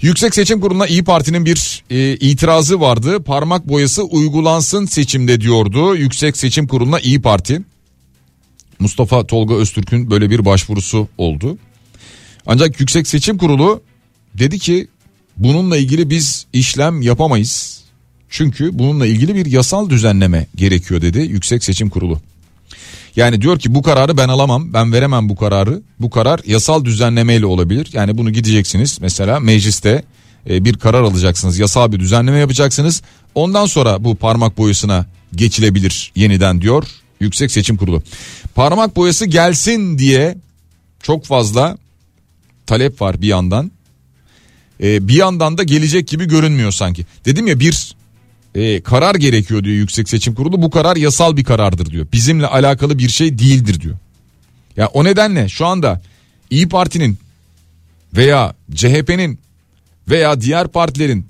[0.00, 3.22] Yüksek Seçim Kurulu'na İyi Parti'nin bir e, itirazı vardı.
[3.22, 5.96] Parmak boyası uygulansın seçimde diyordu.
[5.96, 7.62] Yüksek Seçim Kurulu'na İyi Parti.
[8.80, 11.58] Mustafa Tolga Öztürk'ün böyle bir başvurusu oldu.
[12.46, 13.82] Ancak Yüksek Seçim Kurulu
[14.34, 14.88] dedi ki
[15.36, 17.80] bununla ilgili biz işlem yapamayız.
[18.28, 22.20] Çünkü bununla ilgili bir yasal düzenleme gerekiyor dedi Yüksek Seçim Kurulu.
[23.16, 27.46] Yani diyor ki bu kararı ben alamam ben veremem bu kararı bu karar yasal düzenlemeyle
[27.46, 30.04] olabilir yani bunu gideceksiniz mesela mecliste
[30.50, 33.02] e, bir karar alacaksınız yasal bir düzenleme yapacaksınız
[33.34, 36.84] ondan sonra bu parmak boyasına geçilebilir yeniden diyor
[37.20, 38.02] Yüksek Seçim Kurulu.
[38.54, 40.36] Parmak boyası gelsin diye
[41.02, 41.78] çok fazla
[42.66, 43.70] talep var bir yandan.
[44.82, 47.06] Ee, bir yandan da gelecek gibi görünmüyor sanki.
[47.24, 47.94] Dedim ya bir
[48.54, 50.62] e, karar gerekiyor diyor Yüksek Seçim Kurulu.
[50.62, 52.06] Bu karar yasal bir karardır diyor.
[52.12, 53.96] Bizimle alakalı bir şey değildir diyor.
[54.76, 56.02] Ya o nedenle şu anda
[56.50, 57.18] İyi Parti'nin
[58.16, 59.38] veya CHP'nin
[60.08, 61.26] veya diğer partilerin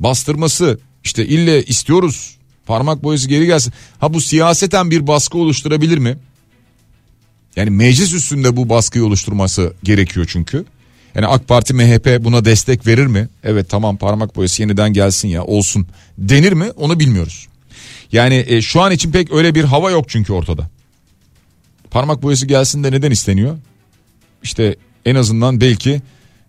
[0.00, 2.37] bastırması işte ille istiyoruz
[2.68, 3.72] parmak boyası geri gelsin.
[3.98, 6.16] Ha bu siyaseten bir baskı oluşturabilir mi?
[7.56, 10.64] Yani meclis üstünde bu baskıyı oluşturması gerekiyor çünkü.
[11.14, 13.28] Yani AK Parti MHP buna destek verir mi?
[13.44, 15.86] Evet tamam parmak boyası yeniden gelsin ya olsun
[16.18, 17.48] denir mi onu bilmiyoruz.
[18.12, 20.70] Yani e, şu an için pek öyle bir hava yok çünkü ortada.
[21.90, 23.58] Parmak boyası gelsin de neden isteniyor?
[24.42, 26.02] İşte en azından belki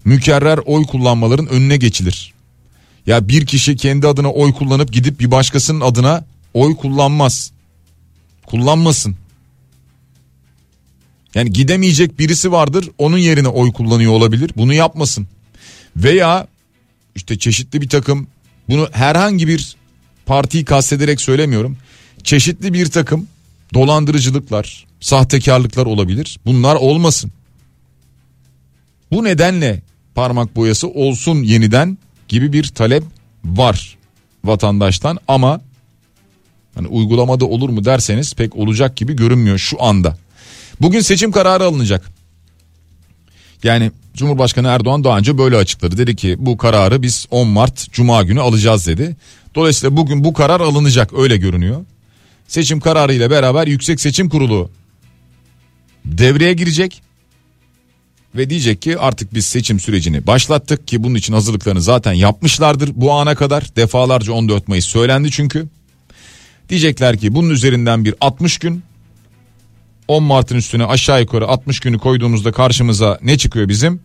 [0.05, 2.33] mükerrer oy kullanmaların önüne geçilir.
[3.07, 7.51] Ya bir kişi kendi adına oy kullanıp gidip bir başkasının adına oy kullanmaz.
[8.45, 9.15] Kullanmasın.
[11.35, 14.51] Yani gidemeyecek birisi vardır onun yerine oy kullanıyor olabilir.
[14.57, 15.27] Bunu yapmasın.
[15.97, 16.47] Veya
[17.15, 18.27] işte çeşitli bir takım
[18.69, 19.75] bunu herhangi bir
[20.25, 21.77] partiyi kastederek söylemiyorum.
[22.23, 23.27] Çeşitli bir takım
[23.73, 26.39] dolandırıcılıklar, sahtekarlıklar olabilir.
[26.45, 27.31] Bunlar olmasın.
[29.11, 29.81] Bu nedenle
[30.15, 31.97] parmak boyası olsun yeniden
[32.29, 33.03] gibi bir talep
[33.45, 33.97] var
[34.45, 35.61] vatandaştan ama
[36.75, 40.17] hani uygulamada olur mu derseniz pek olacak gibi görünmüyor şu anda.
[40.81, 42.11] Bugün seçim kararı alınacak.
[43.63, 45.97] Yani Cumhurbaşkanı Erdoğan daha önce böyle açıkladı.
[45.97, 49.15] Dedi ki bu kararı biz 10 Mart Cuma günü alacağız dedi.
[49.55, 51.85] Dolayısıyla bugün bu karar alınacak öyle görünüyor.
[52.47, 54.71] Seçim kararı ile beraber Yüksek Seçim Kurulu
[56.05, 57.01] devreye girecek.
[58.35, 63.11] Ve diyecek ki artık biz seçim sürecini başlattık ki bunun için hazırlıklarını zaten yapmışlardır bu
[63.11, 63.75] ana kadar.
[63.75, 65.67] Defalarca 14 Mayıs söylendi çünkü.
[66.69, 68.83] Diyecekler ki bunun üzerinden bir 60 gün
[70.07, 74.01] 10 Mart'ın üstüne aşağı yukarı 60 günü koyduğumuzda karşımıza ne çıkıyor bizim?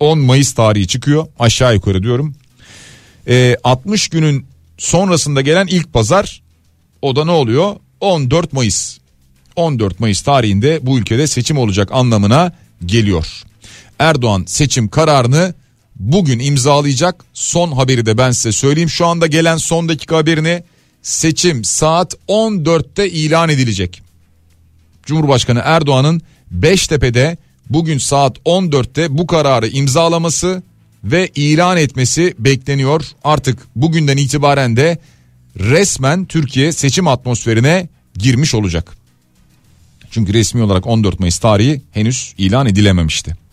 [0.00, 2.34] 10 Mayıs tarihi çıkıyor aşağı yukarı diyorum.
[3.28, 4.46] Ee, 60 günün
[4.78, 6.42] sonrasında gelen ilk pazar
[7.02, 7.76] o da ne oluyor?
[8.00, 8.98] 14 Mayıs.
[9.56, 12.52] 14 Mayıs tarihinde bu ülkede seçim olacak anlamına
[12.86, 13.26] geliyor.
[13.98, 15.54] Erdoğan seçim kararını
[15.96, 17.24] bugün imzalayacak.
[17.34, 18.90] Son haberi de ben size söyleyeyim.
[18.90, 20.62] Şu anda gelen son dakika haberini
[21.02, 24.02] seçim saat 14'te ilan edilecek.
[25.06, 27.36] Cumhurbaşkanı Erdoğan'ın Beştepe'de
[27.70, 30.62] bugün saat 14'te bu kararı imzalaması
[31.04, 33.04] ve ilan etmesi bekleniyor.
[33.24, 34.98] Artık bugünden itibaren de
[35.58, 38.96] resmen Türkiye seçim atmosferine girmiş olacak.
[40.10, 43.47] Çünkü resmi olarak 14 Mayıs tarihi henüz ilan edilememişti.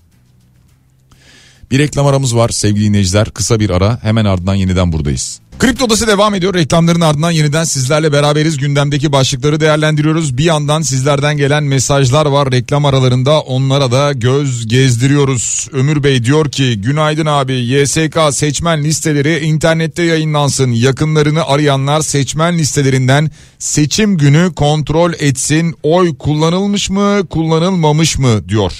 [1.71, 3.29] Bir reklam aramız var sevgili dinleyiciler.
[3.29, 5.39] Kısa bir ara hemen ardından yeniden buradayız.
[5.59, 6.53] Kripto Odası devam ediyor.
[6.53, 8.57] Reklamların ardından yeniden sizlerle beraberiz.
[8.57, 10.37] Gündemdeki başlıkları değerlendiriyoruz.
[10.37, 13.41] Bir yandan sizlerden gelen mesajlar var reklam aralarında.
[13.41, 15.67] Onlara da göz gezdiriyoruz.
[15.71, 20.71] Ömür Bey diyor ki günaydın abi YSK seçmen listeleri internette yayınlansın.
[20.71, 25.75] Yakınlarını arayanlar seçmen listelerinden seçim günü kontrol etsin.
[25.83, 28.73] Oy kullanılmış mı kullanılmamış mı diyor.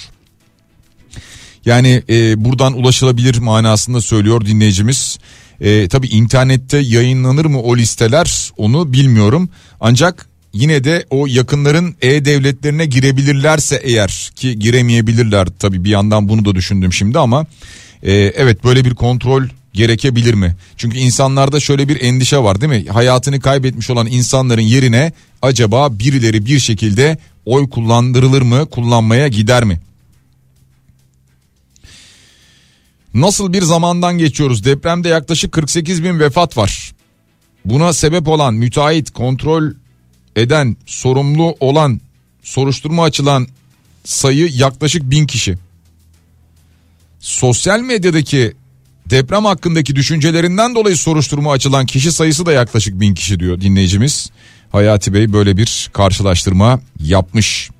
[1.66, 5.18] Yani e, buradan ulaşılabilir manasında söylüyor dinleyicimiz.
[5.60, 9.48] E, tabii internette yayınlanır mı o listeler onu bilmiyorum.
[9.80, 16.54] Ancak yine de o yakınların e-devletlerine girebilirlerse eğer ki giremeyebilirler tabii bir yandan bunu da
[16.54, 17.46] düşündüm şimdi ama
[18.02, 20.56] e, evet böyle bir kontrol gerekebilir mi?
[20.76, 22.90] Çünkü insanlarda şöyle bir endişe var değil mi?
[22.90, 25.12] Hayatını kaybetmiş olan insanların yerine
[25.42, 29.80] acaba birileri bir şekilde oy kullandırılır mı, kullanmaya gider mi?
[33.16, 34.64] Nasıl bir zamandan geçiyoruz?
[34.64, 36.92] Depremde yaklaşık 48 bin vefat var.
[37.64, 39.72] Buna sebep olan müteahhit, kontrol
[40.36, 42.00] eden, sorumlu olan,
[42.42, 43.46] soruşturma açılan
[44.04, 45.58] sayı yaklaşık bin kişi.
[47.20, 48.52] Sosyal medyadaki
[49.10, 54.30] deprem hakkındaki düşüncelerinden dolayı soruşturma açılan kişi sayısı da yaklaşık bin kişi diyor dinleyicimiz.
[54.72, 57.70] Hayati Bey böyle bir karşılaştırma yapmış.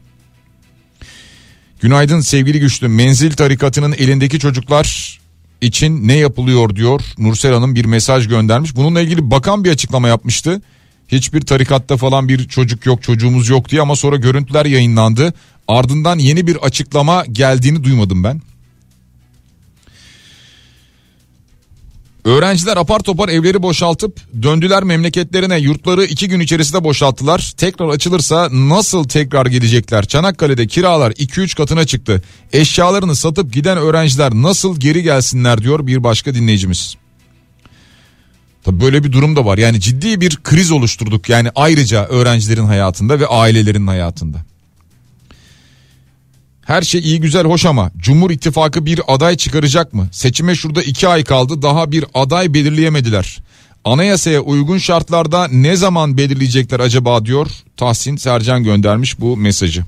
[1.80, 5.18] Günaydın sevgili güçlü menzil tarikatının elindeki çocuklar
[5.60, 8.76] için ne yapılıyor diyor Nursel Hanım bir mesaj göndermiş.
[8.76, 10.62] Bununla ilgili bakan bir açıklama yapmıştı.
[11.08, 15.34] Hiçbir tarikatta falan bir çocuk yok çocuğumuz yok diye ama sonra görüntüler yayınlandı.
[15.68, 18.40] Ardından yeni bir açıklama geldiğini duymadım ben.
[22.26, 27.52] Öğrenciler apar topar evleri boşaltıp döndüler memleketlerine yurtları iki gün içerisinde boşalttılar.
[27.56, 30.06] Tekrar açılırsa nasıl tekrar gelecekler?
[30.06, 32.22] Çanakkale'de kiralar 2-3 katına çıktı.
[32.52, 36.96] Eşyalarını satıp giden öğrenciler nasıl geri gelsinler diyor bir başka dinleyicimiz.
[38.64, 39.58] Tabii böyle bir durum da var.
[39.58, 41.28] Yani ciddi bir kriz oluşturduk.
[41.28, 44.38] Yani ayrıca öğrencilerin hayatında ve ailelerin hayatında.
[46.66, 50.08] Her şey iyi güzel hoş ama Cumhur İttifakı bir aday çıkaracak mı?
[50.12, 53.38] Seçime şurada iki ay kaldı daha bir aday belirleyemediler.
[53.84, 59.84] Anayasaya uygun şartlarda ne zaman belirleyecekler acaba diyor Tahsin Sercan göndermiş bu mesajı.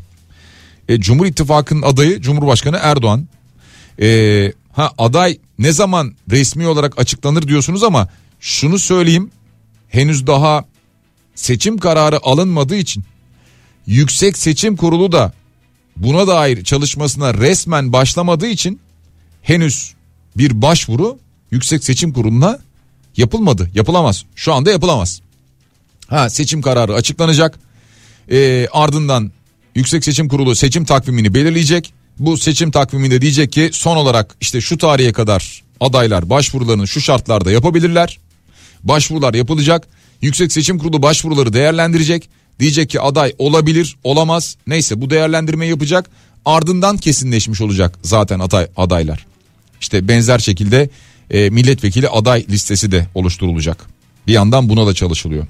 [0.88, 3.28] E, Cumhur İttifakı'nın adayı Cumhurbaşkanı Erdoğan.
[4.00, 8.08] E, ha aday ne zaman resmi olarak açıklanır diyorsunuz ama
[8.40, 9.30] şunu söyleyeyim
[9.88, 10.64] henüz daha
[11.34, 13.04] seçim kararı alınmadığı için
[13.86, 15.32] Yüksek Seçim Kurulu da
[15.98, 18.80] buna dair çalışmasına resmen başlamadığı için
[19.42, 19.94] henüz
[20.36, 21.18] bir başvuru
[21.50, 22.58] Yüksek Seçim Kurulu'na
[23.16, 23.70] yapılmadı.
[23.74, 24.24] Yapılamaz.
[24.34, 25.20] Şu anda yapılamaz.
[26.08, 27.58] Ha seçim kararı açıklanacak.
[28.30, 29.32] Ee, ardından
[29.74, 31.92] Yüksek Seçim Kurulu seçim takvimini belirleyecek.
[32.18, 37.52] Bu seçim takviminde diyecek ki son olarak işte şu tarihe kadar adaylar başvurularını şu şartlarda
[37.52, 38.18] yapabilirler.
[38.82, 39.88] Başvurular yapılacak.
[40.22, 42.28] Yüksek Seçim Kurulu başvuruları değerlendirecek.
[42.60, 44.56] Diyecek ki aday olabilir, olamaz.
[44.66, 46.10] Neyse bu değerlendirmeyi yapacak.
[46.44, 49.26] Ardından kesinleşmiş olacak zaten aday adaylar.
[49.80, 50.90] İşte benzer şekilde
[51.30, 53.86] e, milletvekili aday listesi de oluşturulacak.
[54.26, 55.46] Bir yandan buna da çalışılıyor.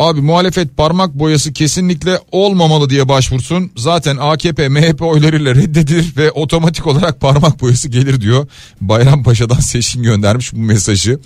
[0.00, 3.70] Abi muhalefet parmak boyası kesinlikle olmamalı diye başvursun.
[3.76, 8.46] Zaten AKP MHP oylarıyla reddedilir ve otomatik olarak parmak boyası gelir diyor.
[8.80, 11.20] Bayrampaşa'dan Seçin göndermiş bu mesajı.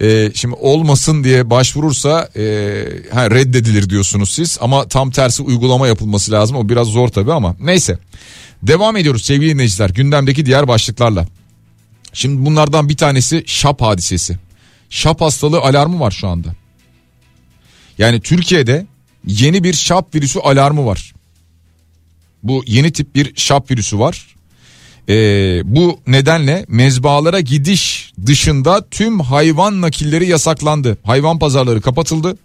[0.00, 2.42] Ee, şimdi olmasın diye başvurursa e,
[3.12, 4.58] ha, reddedilir diyorsunuz siz.
[4.60, 6.56] Ama tam tersi uygulama yapılması lazım.
[6.56, 7.98] O biraz zor tabii ama neyse.
[8.62, 11.26] Devam ediyoruz sevgili dinleyiciler gündemdeki diğer başlıklarla.
[12.12, 14.38] Şimdi bunlardan bir tanesi şap hadisesi.
[14.90, 16.59] Şap hastalığı alarmı var şu anda.
[18.00, 18.86] Yani Türkiye'de
[19.26, 21.12] yeni bir şap virüsü alarmı var.
[22.42, 24.26] Bu yeni tip bir şap virüsü var.
[25.08, 25.14] Ee,
[25.64, 30.98] bu nedenle mezbalara gidiş dışında tüm hayvan nakilleri yasaklandı.
[31.02, 32.38] Hayvan pazarları kapatıldı.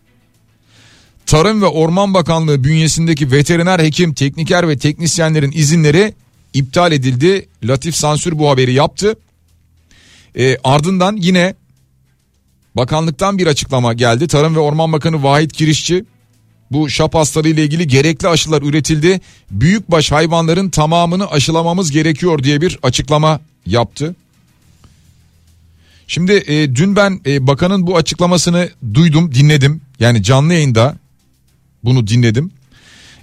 [1.25, 6.13] Tarım ve Orman Bakanlığı bünyesindeki veteriner hekim, tekniker ve teknisyenlerin izinleri
[6.53, 7.47] iptal edildi.
[7.63, 9.15] Latif Sansür bu haberi yaptı.
[10.37, 11.55] Ee, ardından yine
[12.75, 14.27] Bakanlıktan bir açıklama geldi.
[14.27, 16.05] Tarım ve Orman Bakanı Vahit Kirişçi
[16.71, 19.21] bu şap hastalığı ile ilgili gerekli aşılar üretildi.
[19.51, 24.15] Büyükbaş hayvanların tamamını aşılamamız gerekiyor diye bir açıklama yaptı.
[26.07, 29.81] Şimdi e, dün ben e, bakanın bu açıklamasını duydum, dinledim.
[29.99, 30.97] Yani canlı yayında
[31.83, 32.51] bunu dinledim.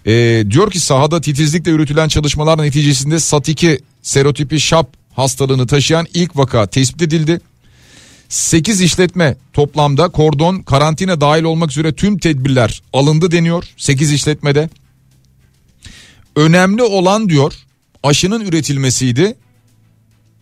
[0.06, 6.66] E, diyor ki sahada titizlikle yürütülen çalışmalar neticesinde SAT2 serotipi şap hastalığını taşıyan ilk vaka
[6.66, 7.40] tespit edildi.
[8.32, 14.70] 8 işletme toplamda kordon karantina dahil olmak üzere tüm tedbirler alındı deniyor 8 işletmede.
[16.36, 17.52] Önemli olan diyor
[18.02, 19.34] aşının üretilmesiydi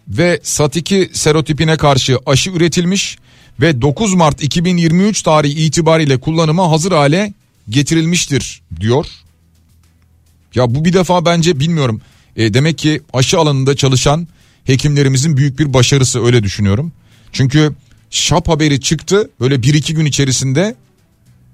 [0.08, 3.18] ve SAT2 serotipine karşı aşı üretilmiş
[3.60, 7.32] ve 9 Mart 2023 tarihi itibariyle kullanıma hazır hale
[7.68, 9.06] getirilmiştir diyor.
[10.54, 12.00] Ya bu bir defa bence bilmiyorum.
[12.36, 14.28] E, demek ki aşı alanında çalışan
[14.64, 16.92] hekimlerimizin büyük bir başarısı öyle düşünüyorum.
[17.32, 17.72] Çünkü
[18.10, 20.74] şap haberi çıktı böyle bir iki gün içerisinde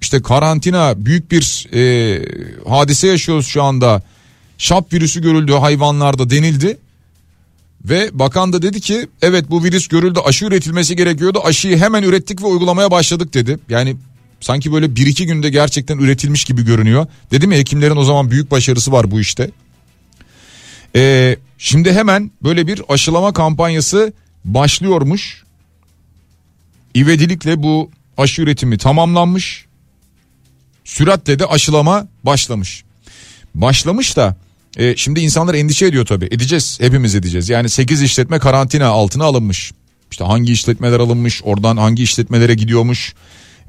[0.00, 2.22] işte karantina büyük bir e,
[2.68, 4.02] hadise yaşıyoruz şu anda.
[4.58, 6.78] Şap virüsü görüldü hayvanlarda denildi.
[7.84, 12.42] Ve bakan da dedi ki evet bu virüs görüldü aşı üretilmesi gerekiyordu aşıyı hemen ürettik
[12.42, 13.58] ve uygulamaya başladık dedi.
[13.68, 13.96] Yani
[14.40, 17.06] sanki böyle bir iki günde gerçekten üretilmiş gibi görünüyor.
[17.30, 19.50] Dedim ya hekimlerin o zaman büyük başarısı var bu işte.
[20.96, 24.12] Ee, şimdi hemen böyle bir aşılama kampanyası
[24.44, 25.45] başlıyormuş.
[26.96, 29.66] İvedilikle bu aşı üretimi tamamlanmış.
[30.84, 32.84] Süratle de aşılama başlamış.
[33.54, 34.36] Başlamış da
[34.76, 36.24] e, şimdi insanlar endişe ediyor tabii.
[36.24, 37.48] Edeceğiz hepimiz edeceğiz.
[37.48, 39.72] Yani 8 işletme karantina altına alınmış.
[40.10, 43.14] İşte hangi işletmeler alınmış oradan hangi işletmelere gidiyormuş.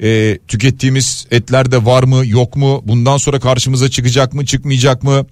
[0.01, 5.25] E, tükettiğimiz etlerde var mı yok mu bundan sonra karşımıza çıkacak mı çıkmayacak mı?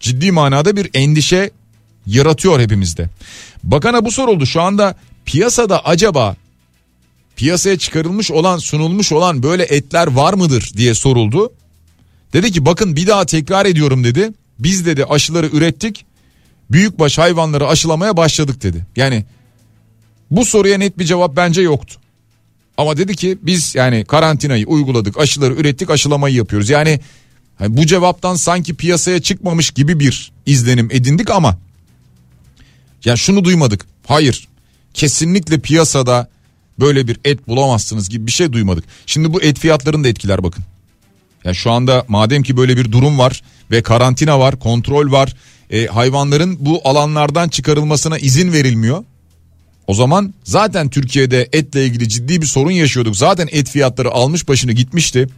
[0.00, 1.50] Ciddi manada bir endişe
[2.06, 3.08] yaratıyor hepimizde.
[3.62, 6.36] Bakana bu soruldu şu anda piyasada acaba
[7.36, 11.52] piyasaya çıkarılmış olan sunulmuş olan böyle etler var mıdır diye soruldu.
[12.32, 14.30] Dedi ki bakın bir daha tekrar ediyorum dedi.
[14.58, 16.04] Biz dedi aşıları ürettik.
[16.70, 18.86] Büyükbaş hayvanları aşılamaya başladık dedi.
[18.96, 19.24] Yani
[20.30, 22.00] bu soruya net bir cevap bence yoktu.
[22.76, 26.70] Ama dedi ki biz yani karantinayı uyguladık, aşıları ürettik, aşılamayı yapıyoruz.
[26.70, 27.00] Yani
[27.58, 31.58] hani bu cevaptan sanki piyasaya çıkmamış gibi bir izlenim edindik ama
[33.04, 33.86] ya şunu duymadık.
[34.06, 34.48] Hayır.
[34.94, 36.28] Kesinlikle piyasada
[36.80, 38.84] böyle bir et bulamazsınız gibi bir şey duymadık.
[39.06, 40.64] Şimdi bu et fiyatlarını da etkiler bakın.
[41.44, 45.34] Ya şu anda madem ki böyle bir durum var ve karantina var, kontrol var,
[45.70, 49.04] e, hayvanların bu alanlardan çıkarılmasına izin verilmiyor.
[49.86, 53.16] O zaman zaten Türkiye'de etle ilgili ciddi bir sorun yaşıyorduk.
[53.16, 55.28] Zaten et fiyatları almış başını gitmişti.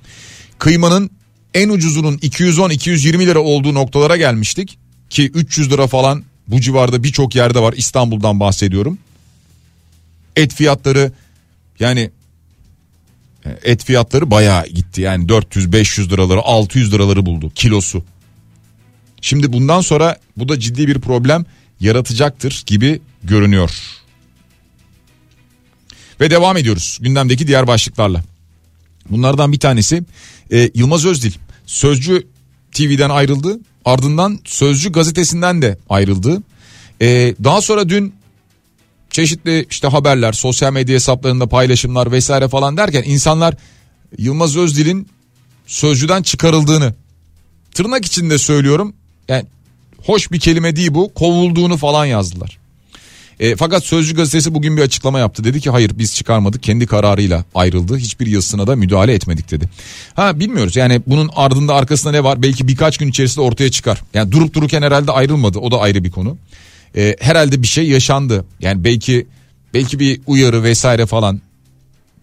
[0.59, 1.11] Kıymanın
[1.55, 4.79] en ucuzunun 210-220 lira olduğu noktalara gelmiştik.
[5.11, 8.99] Ki 300 lira falan bu civarda birçok yerde var İstanbul'dan bahsediyorum.
[10.37, 11.13] Et fiyatları
[11.81, 12.11] yani
[13.65, 15.01] et fiyatları bayağı gitti.
[15.01, 18.05] Yani 400-500 liraları 600 liraları buldu kilosu.
[19.21, 21.45] Şimdi bundan sonra bu da ciddi bir problem
[21.81, 23.71] yaratacaktır gibi görünüyor.
[26.21, 28.23] Ve devam ediyoruz gündemdeki diğer başlıklarla.
[29.11, 30.03] Bunlardan bir tanesi
[30.53, 31.33] e, Yılmaz Özdil
[31.67, 32.27] Sözcü
[32.73, 33.61] TV'den ayrıldı.
[33.85, 36.43] Ardından Sözcü gazetesinden de ayrıldı.
[37.03, 38.15] E, daha sonra dün
[39.17, 43.55] çeşitli işte haberler, sosyal medya hesaplarında paylaşımlar vesaire falan derken insanlar
[44.19, 45.09] Yılmaz Özdil'in
[45.67, 46.95] Sözcü'den çıkarıldığını
[47.75, 48.95] tırnak içinde söylüyorum.
[49.29, 49.45] Yani
[50.07, 51.15] hoş bir kelime değil bu.
[51.15, 52.59] Kovulduğunu falan yazdılar.
[53.41, 55.45] E, fakat Sözcü gazetesi bugün bir açıklama yaptı.
[55.45, 57.97] Dedi ki hayır biz çıkarmadık kendi kararıyla ayrıldı.
[57.97, 59.69] Hiçbir yazısına da müdahale etmedik dedi.
[60.15, 64.03] Ha bilmiyoruz yani bunun ardında arkasında ne var belki birkaç gün içerisinde ortaya çıkar.
[64.15, 66.37] Yani durup dururken herhalde ayrılmadı o da ayrı bir konu.
[66.97, 68.45] E, herhalde bir şey yaşandı.
[68.61, 69.27] Yani belki
[69.75, 71.41] belki bir uyarı vesaire falan.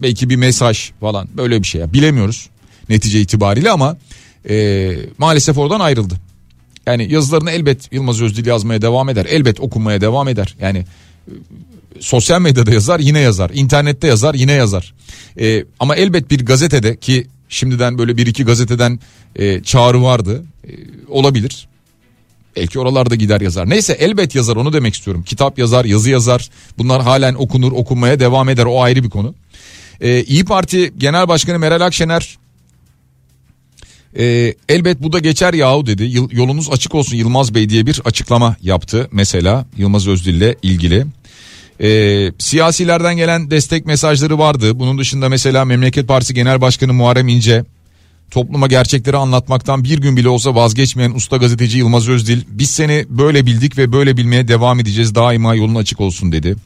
[0.02, 1.92] Belki bir mesaj falan böyle bir şey.
[1.92, 2.48] Bilemiyoruz
[2.88, 3.96] netice itibariyle ama
[4.48, 6.14] e, maalesef oradan ayrıldı.
[6.86, 9.26] Yani yazılarını elbet Yılmaz Özdil yazmaya devam eder.
[9.26, 10.56] Elbet okunmaya devam eder.
[10.60, 11.32] Yani e,
[12.00, 13.50] sosyal medyada yazar yine yazar.
[13.54, 14.94] internette yazar yine yazar.
[15.40, 19.00] E, ama elbet bir gazetede ki şimdiden böyle bir iki gazeteden
[19.36, 20.44] e, çağrı vardı.
[20.64, 20.70] E,
[21.08, 21.68] olabilir.
[22.56, 23.70] Belki oralarda gider yazar.
[23.70, 25.22] Neyse elbet yazar onu demek istiyorum.
[25.22, 26.50] Kitap yazar, yazı yazar.
[26.78, 28.64] Bunlar halen okunur, okunmaya devam eder.
[28.64, 29.34] O ayrı bir konu.
[30.00, 32.38] Ee, İyi Parti Genel Başkanı Meral Akşener
[34.18, 36.10] e, elbet bu da geçer yahu dedi.
[36.30, 41.06] Yolunuz açık olsun Yılmaz Bey diye bir açıklama yaptı mesela Yılmaz Özdil ile ilgili.
[41.80, 44.78] E, siyasilerden gelen destek mesajları vardı.
[44.78, 47.64] Bunun dışında mesela Memleket Partisi Genel Başkanı Muharrem İnce
[48.30, 53.46] topluma gerçekleri anlatmaktan bir gün bile olsa vazgeçmeyen usta gazeteci Yılmaz Özdil biz seni böyle
[53.46, 56.56] bildik ve böyle bilmeye devam edeceğiz daima yolun açık olsun dedi.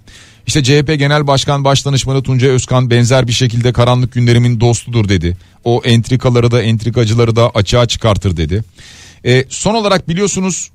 [0.46, 5.36] İşte CHP Genel Başkan Başdanışmanı Tuncay Özkan benzer bir şekilde karanlık günlerimin dostudur dedi.
[5.64, 8.64] O entrikaları da entrikacıları da açığa çıkartır dedi.
[9.24, 10.70] E, son olarak biliyorsunuz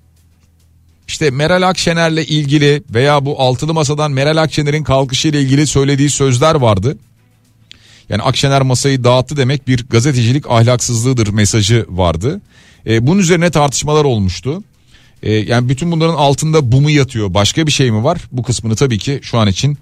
[1.08, 6.98] işte Meral Akşener'le ilgili veya bu altılı masadan Meral Akşener'in kalkışıyla ilgili söylediği sözler vardı.
[8.10, 12.42] Yani Akşener masayı dağıttı demek bir gazetecilik ahlaksızlığıdır mesajı vardı.
[12.88, 14.64] E, bunun üzerine tartışmalar olmuştu.
[15.24, 18.22] E, yani bütün bunların altında bu mu yatıyor başka bir şey mi var?
[18.32, 19.78] Bu kısmını tabii ki şu an için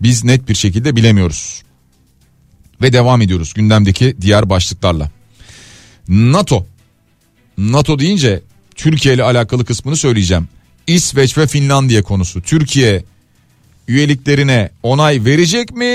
[0.00, 1.62] biz net bir şekilde bilemiyoruz.
[2.82, 5.10] Ve devam ediyoruz gündemdeki diğer başlıklarla.
[6.08, 6.66] NATO.
[7.58, 8.42] NATO deyince
[8.74, 10.48] Türkiye ile alakalı kısmını söyleyeceğim.
[10.86, 12.42] İsveç ve Finlandiya konusu.
[12.42, 13.04] Türkiye
[13.88, 15.86] üyeliklerine onay verecek mi,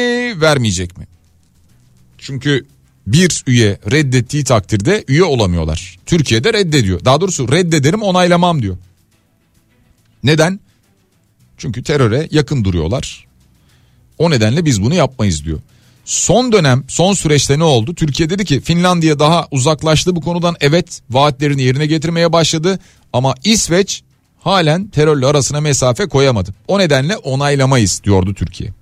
[0.42, 1.08] vermeyecek mi?
[2.20, 2.66] Çünkü
[3.08, 5.98] bir üye reddettiği takdirde üye olamıyorlar.
[6.06, 7.06] Türkiye'de reddediyor.
[7.06, 8.78] Daha doğrusu reddederim onaylamam diyor.
[10.24, 10.60] Neden?
[11.58, 13.26] Çünkü teröre yakın duruyorlar.
[14.18, 15.60] O nedenle biz bunu yapmayız diyor.
[16.06, 17.96] Son dönem son süreçte ne oldu?
[17.96, 22.80] Türkiye dedi ki Finlandiya daha uzaklaştı bu konudan evet vaatlerini yerine getirmeye başladı
[23.14, 24.04] ama İsveç
[24.40, 26.54] halen terörle arasına mesafe koyamadı.
[26.68, 28.79] O nedenle onaylamayız diyordu Türkiye.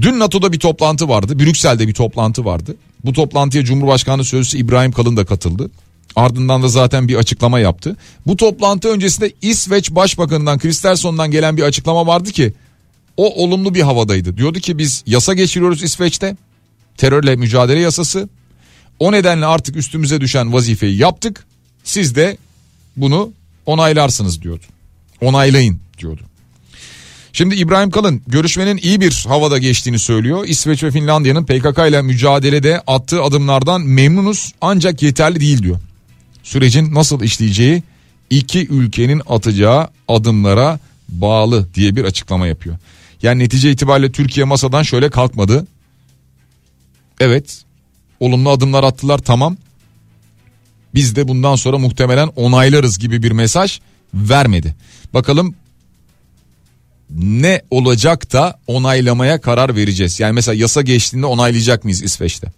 [0.00, 1.38] Dün NATO'da bir toplantı vardı.
[1.38, 2.76] Brüksel'de bir toplantı vardı.
[3.04, 5.70] Bu toplantıya Cumhurbaşkanı Sözcüsü İbrahim Kalın da katıldı.
[6.16, 7.96] Ardından da zaten bir açıklama yaptı.
[8.26, 12.54] Bu toplantı öncesinde İsveç Başbakanı'ndan Kristersson'dan gelen bir açıklama vardı ki
[13.16, 14.36] o olumlu bir havadaydı.
[14.36, 16.36] Diyordu ki biz yasa geçiriyoruz İsveç'te.
[16.96, 18.28] Terörle mücadele yasası.
[18.98, 21.46] O nedenle artık üstümüze düşen vazifeyi yaptık.
[21.84, 22.36] Siz de
[22.96, 23.32] bunu
[23.66, 24.64] onaylarsınız diyordu.
[25.20, 26.27] Onaylayın diyordu.
[27.32, 30.44] Şimdi İbrahim Kalın görüşmenin iyi bir havada geçtiğini söylüyor.
[30.48, 35.80] İsveç ve Finlandiya'nın PKK ile mücadelede attığı adımlardan memnunuz ancak yeterli değil diyor.
[36.42, 37.82] Sürecin nasıl işleyeceği
[38.30, 42.76] iki ülkenin atacağı adımlara bağlı diye bir açıklama yapıyor.
[43.22, 45.66] Yani netice itibariyle Türkiye masadan şöyle kalkmadı.
[47.20, 47.62] Evet
[48.20, 49.56] olumlu adımlar attılar tamam.
[50.94, 53.80] Biz de bundan sonra muhtemelen onaylarız gibi bir mesaj
[54.14, 54.74] vermedi.
[55.14, 55.54] Bakalım
[57.10, 60.20] ne olacak da onaylamaya karar vereceğiz.
[60.20, 62.52] Yani mesela yasa geçtiğinde onaylayacak mıyız İsveç'te?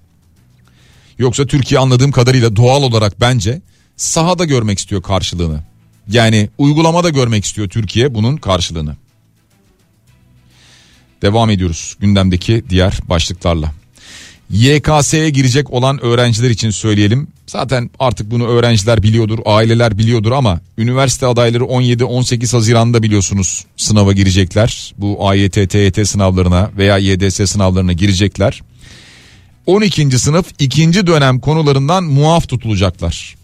[1.19, 3.61] Yoksa Türkiye anladığım kadarıyla doğal olarak bence
[3.97, 5.61] sahada görmek istiyor karşılığını.
[6.09, 8.97] Yani uygulamada görmek istiyor Türkiye bunun karşılığını.
[11.23, 13.73] Devam ediyoruz gündemdeki diğer başlıklarla.
[14.53, 17.29] YKS'ye girecek olan öğrenciler için söyleyelim.
[17.47, 24.95] Zaten artık bunu öğrenciler biliyordur, aileler biliyordur ama üniversite adayları 17-18 Haziran'da biliyorsunuz sınava girecekler.
[24.99, 28.63] Bu AYT, TYT sınavlarına veya YDS sınavlarına girecekler.
[29.67, 30.19] 12.
[30.19, 33.37] sınıf ikinci dönem konularından muaf tutulacaklar.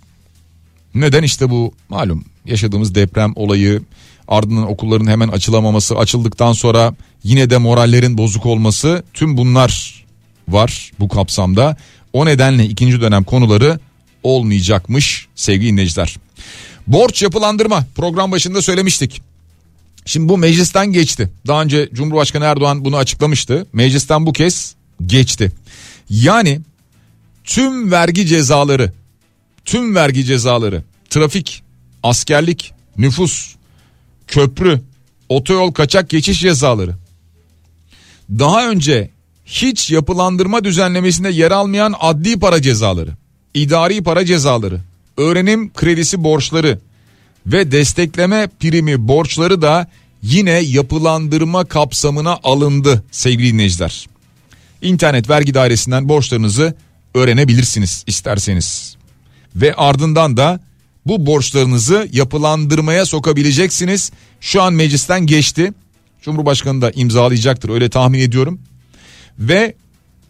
[0.95, 3.83] Neden işte bu malum yaşadığımız deprem olayı
[4.29, 6.95] ardından okulların hemen açılamaması açıldıktan sonra
[7.25, 10.06] yine de morallerin bozuk olması tüm bunlar
[10.49, 11.77] var bu kapsamda.
[12.13, 13.81] O nedenle ikinci dönem konuları
[14.23, 16.17] olmayacakmış sevgili dinleyiciler.
[16.87, 19.23] Borç yapılandırma program başında söylemiştik.
[20.07, 21.31] Şimdi bu meclisten geçti.
[21.47, 23.67] Daha önce Cumhurbaşkanı Erdoğan bunu açıklamıştı.
[23.73, 24.75] Meclisten bu kez
[25.07, 25.53] geçti.
[26.11, 26.61] Yani
[27.45, 28.93] tüm vergi cezaları,
[29.65, 31.63] tüm vergi cezaları, trafik,
[32.03, 33.55] askerlik, nüfus,
[34.27, 34.81] köprü,
[35.29, 36.95] otoyol kaçak geçiş cezaları.
[38.31, 39.11] Daha önce
[39.47, 43.11] hiç yapılandırma düzenlemesinde yer almayan adli para cezaları,
[43.55, 44.81] idari para cezaları,
[45.17, 46.79] öğrenim kredisi borçları
[47.47, 49.87] ve destekleme primi borçları da
[50.23, 54.07] yine yapılandırma kapsamına alındı sevgili dinleyiciler.
[54.83, 56.75] İnternet vergi dairesinden borçlarınızı
[57.15, 58.97] öğrenebilirsiniz isterseniz.
[59.57, 60.61] Ve ardından da
[61.07, 64.13] bu borçlarınızı yapılandırmaya sokabileceksiniz.
[64.41, 65.73] Şu an meclisten geçti.
[66.23, 68.61] Cumhurbaşkanı da imzalayacaktır öyle tahmin ediyorum
[69.39, 69.75] ve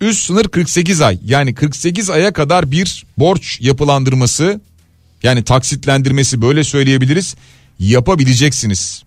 [0.01, 4.61] üst sınır 48 ay yani 48 aya kadar bir borç yapılandırması
[5.23, 7.37] yani taksitlendirmesi böyle söyleyebiliriz
[7.79, 9.03] yapabileceksiniz.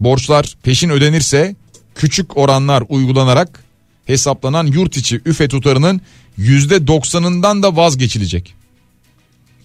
[0.00, 1.56] Borçlar peşin ödenirse
[1.94, 3.64] küçük oranlar uygulanarak
[4.06, 6.00] hesaplanan yurt içi üfe tutarının
[6.38, 8.54] %90'ından da vazgeçilecek.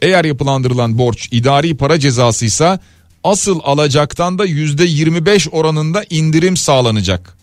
[0.02, 2.80] Eğer yapılandırılan borç idari para cezasıysa
[3.24, 7.39] asıl alacaktan da %25 oranında indirim sağlanacak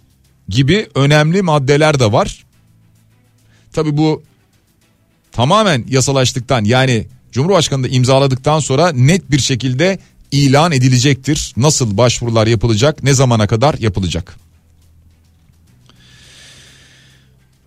[0.48, 2.44] gibi önemli maddeler de var.
[3.72, 4.22] Tabi bu
[5.32, 9.98] tamamen yasalaştıktan yani Cumhurbaşkanı da imzaladıktan sonra net bir şekilde
[10.32, 11.52] ilan edilecektir.
[11.56, 14.36] Nasıl başvurular yapılacak, ne zamana kadar yapılacak?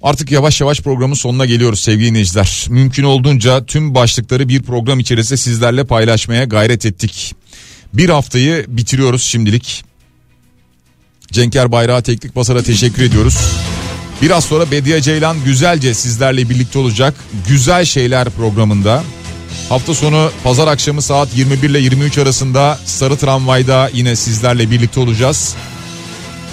[0.04, 2.66] Artık yavaş yavaş programın sonuna geliyoruz sevgili dinleyiciler.
[2.70, 7.36] Mümkün olduğunca tüm başlıkları bir program içerisinde sizlerle paylaşmaya gayret ettik.
[7.94, 9.89] Bir haftayı bitiriyoruz şimdilik.
[11.32, 13.38] Cenker Bayrağı Teknik Basar'a teşekkür ediyoruz.
[14.22, 17.14] Biraz sonra Bediye Ceylan güzelce sizlerle birlikte olacak.
[17.48, 19.04] Güzel Şeyler programında.
[19.70, 25.56] Hafta sonu pazar akşamı saat 21 ile 23 arasında Sarı Tramvay'da yine sizlerle birlikte olacağız.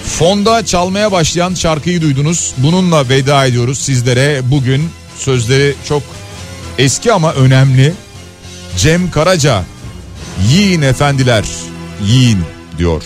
[0.04, 2.54] Fonda çalmaya başlayan şarkıyı duydunuz.
[2.58, 4.40] Bununla veda ediyoruz sizlere.
[4.50, 6.02] Bugün sözleri çok
[6.78, 7.92] eski ama önemli.
[8.78, 9.64] Cem Karaca
[10.50, 11.44] yiyin efendiler
[12.06, 12.38] yiyin
[12.78, 13.02] diyor.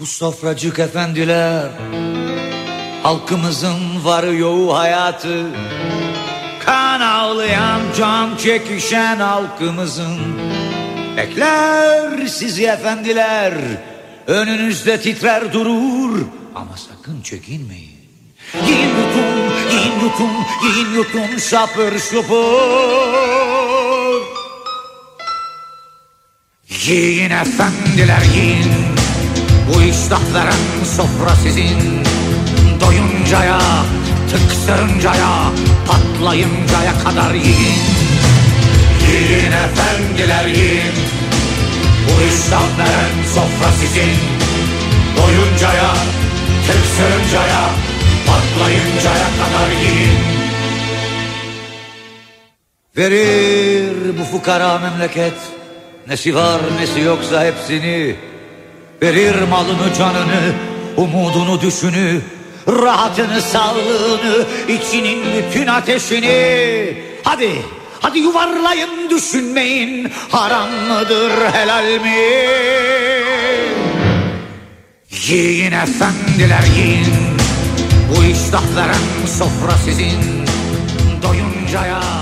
[0.00, 1.70] Bu sofracık efendiler
[3.02, 5.46] Halkımızın var yoğu hayatı.
[6.66, 10.18] Kan ağlayan can çekişen halkımızın.
[11.16, 13.54] Bekler sizi efendiler
[14.26, 16.26] Önünüzde titrer durur.
[16.54, 18.00] Ama sakın çekinmeyin.
[18.66, 19.20] Yiyin yutun,
[19.70, 20.30] yiyin yutun,
[20.64, 22.40] yiyin yutun şapır şupur
[26.86, 28.99] Yiyin efendiler yiyin
[29.74, 31.78] bu iştah veren sofra sizin.
[32.80, 33.60] Doyuncaya,
[34.30, 35.52] tıksırıncaya,
[35.88, 37.82] patlayıncaya kadar yiyin.
[39.08, 40.94] Yiyin efendiler yiyin.
[42.06, 44.16] Bu iştah veren sofra sizin.
[45.16, 45.94] Doyuncaya,
[46.66, 47.70] tıksırıncaya,
[48.26, 50.18] patlayıncaya kadar yiyin.
[52.96, 55.34] Verir bu fukara memleket.
[56.08, 58.16] Nesi var nesi yoksa hepsini
[59.02, 60.52] Verir malını canını
[60.96, 62.20] Umudunu düşünü
[62.68, 66.94] Rahatını sağlığını içinin bütün ateşini.
[67.24, 67.50] Hadi
[68.00, 70.12] hadi yuvarlayın düşünmeyin.
[70.30, 72.16] Haram mıdır helal mi?
[75.10, 77.06] Yiyin efendiler yiyin.
[78.10, 80.46] Bu iştah veren sofra sizin.
[81.22, 82.19] Doyuncaya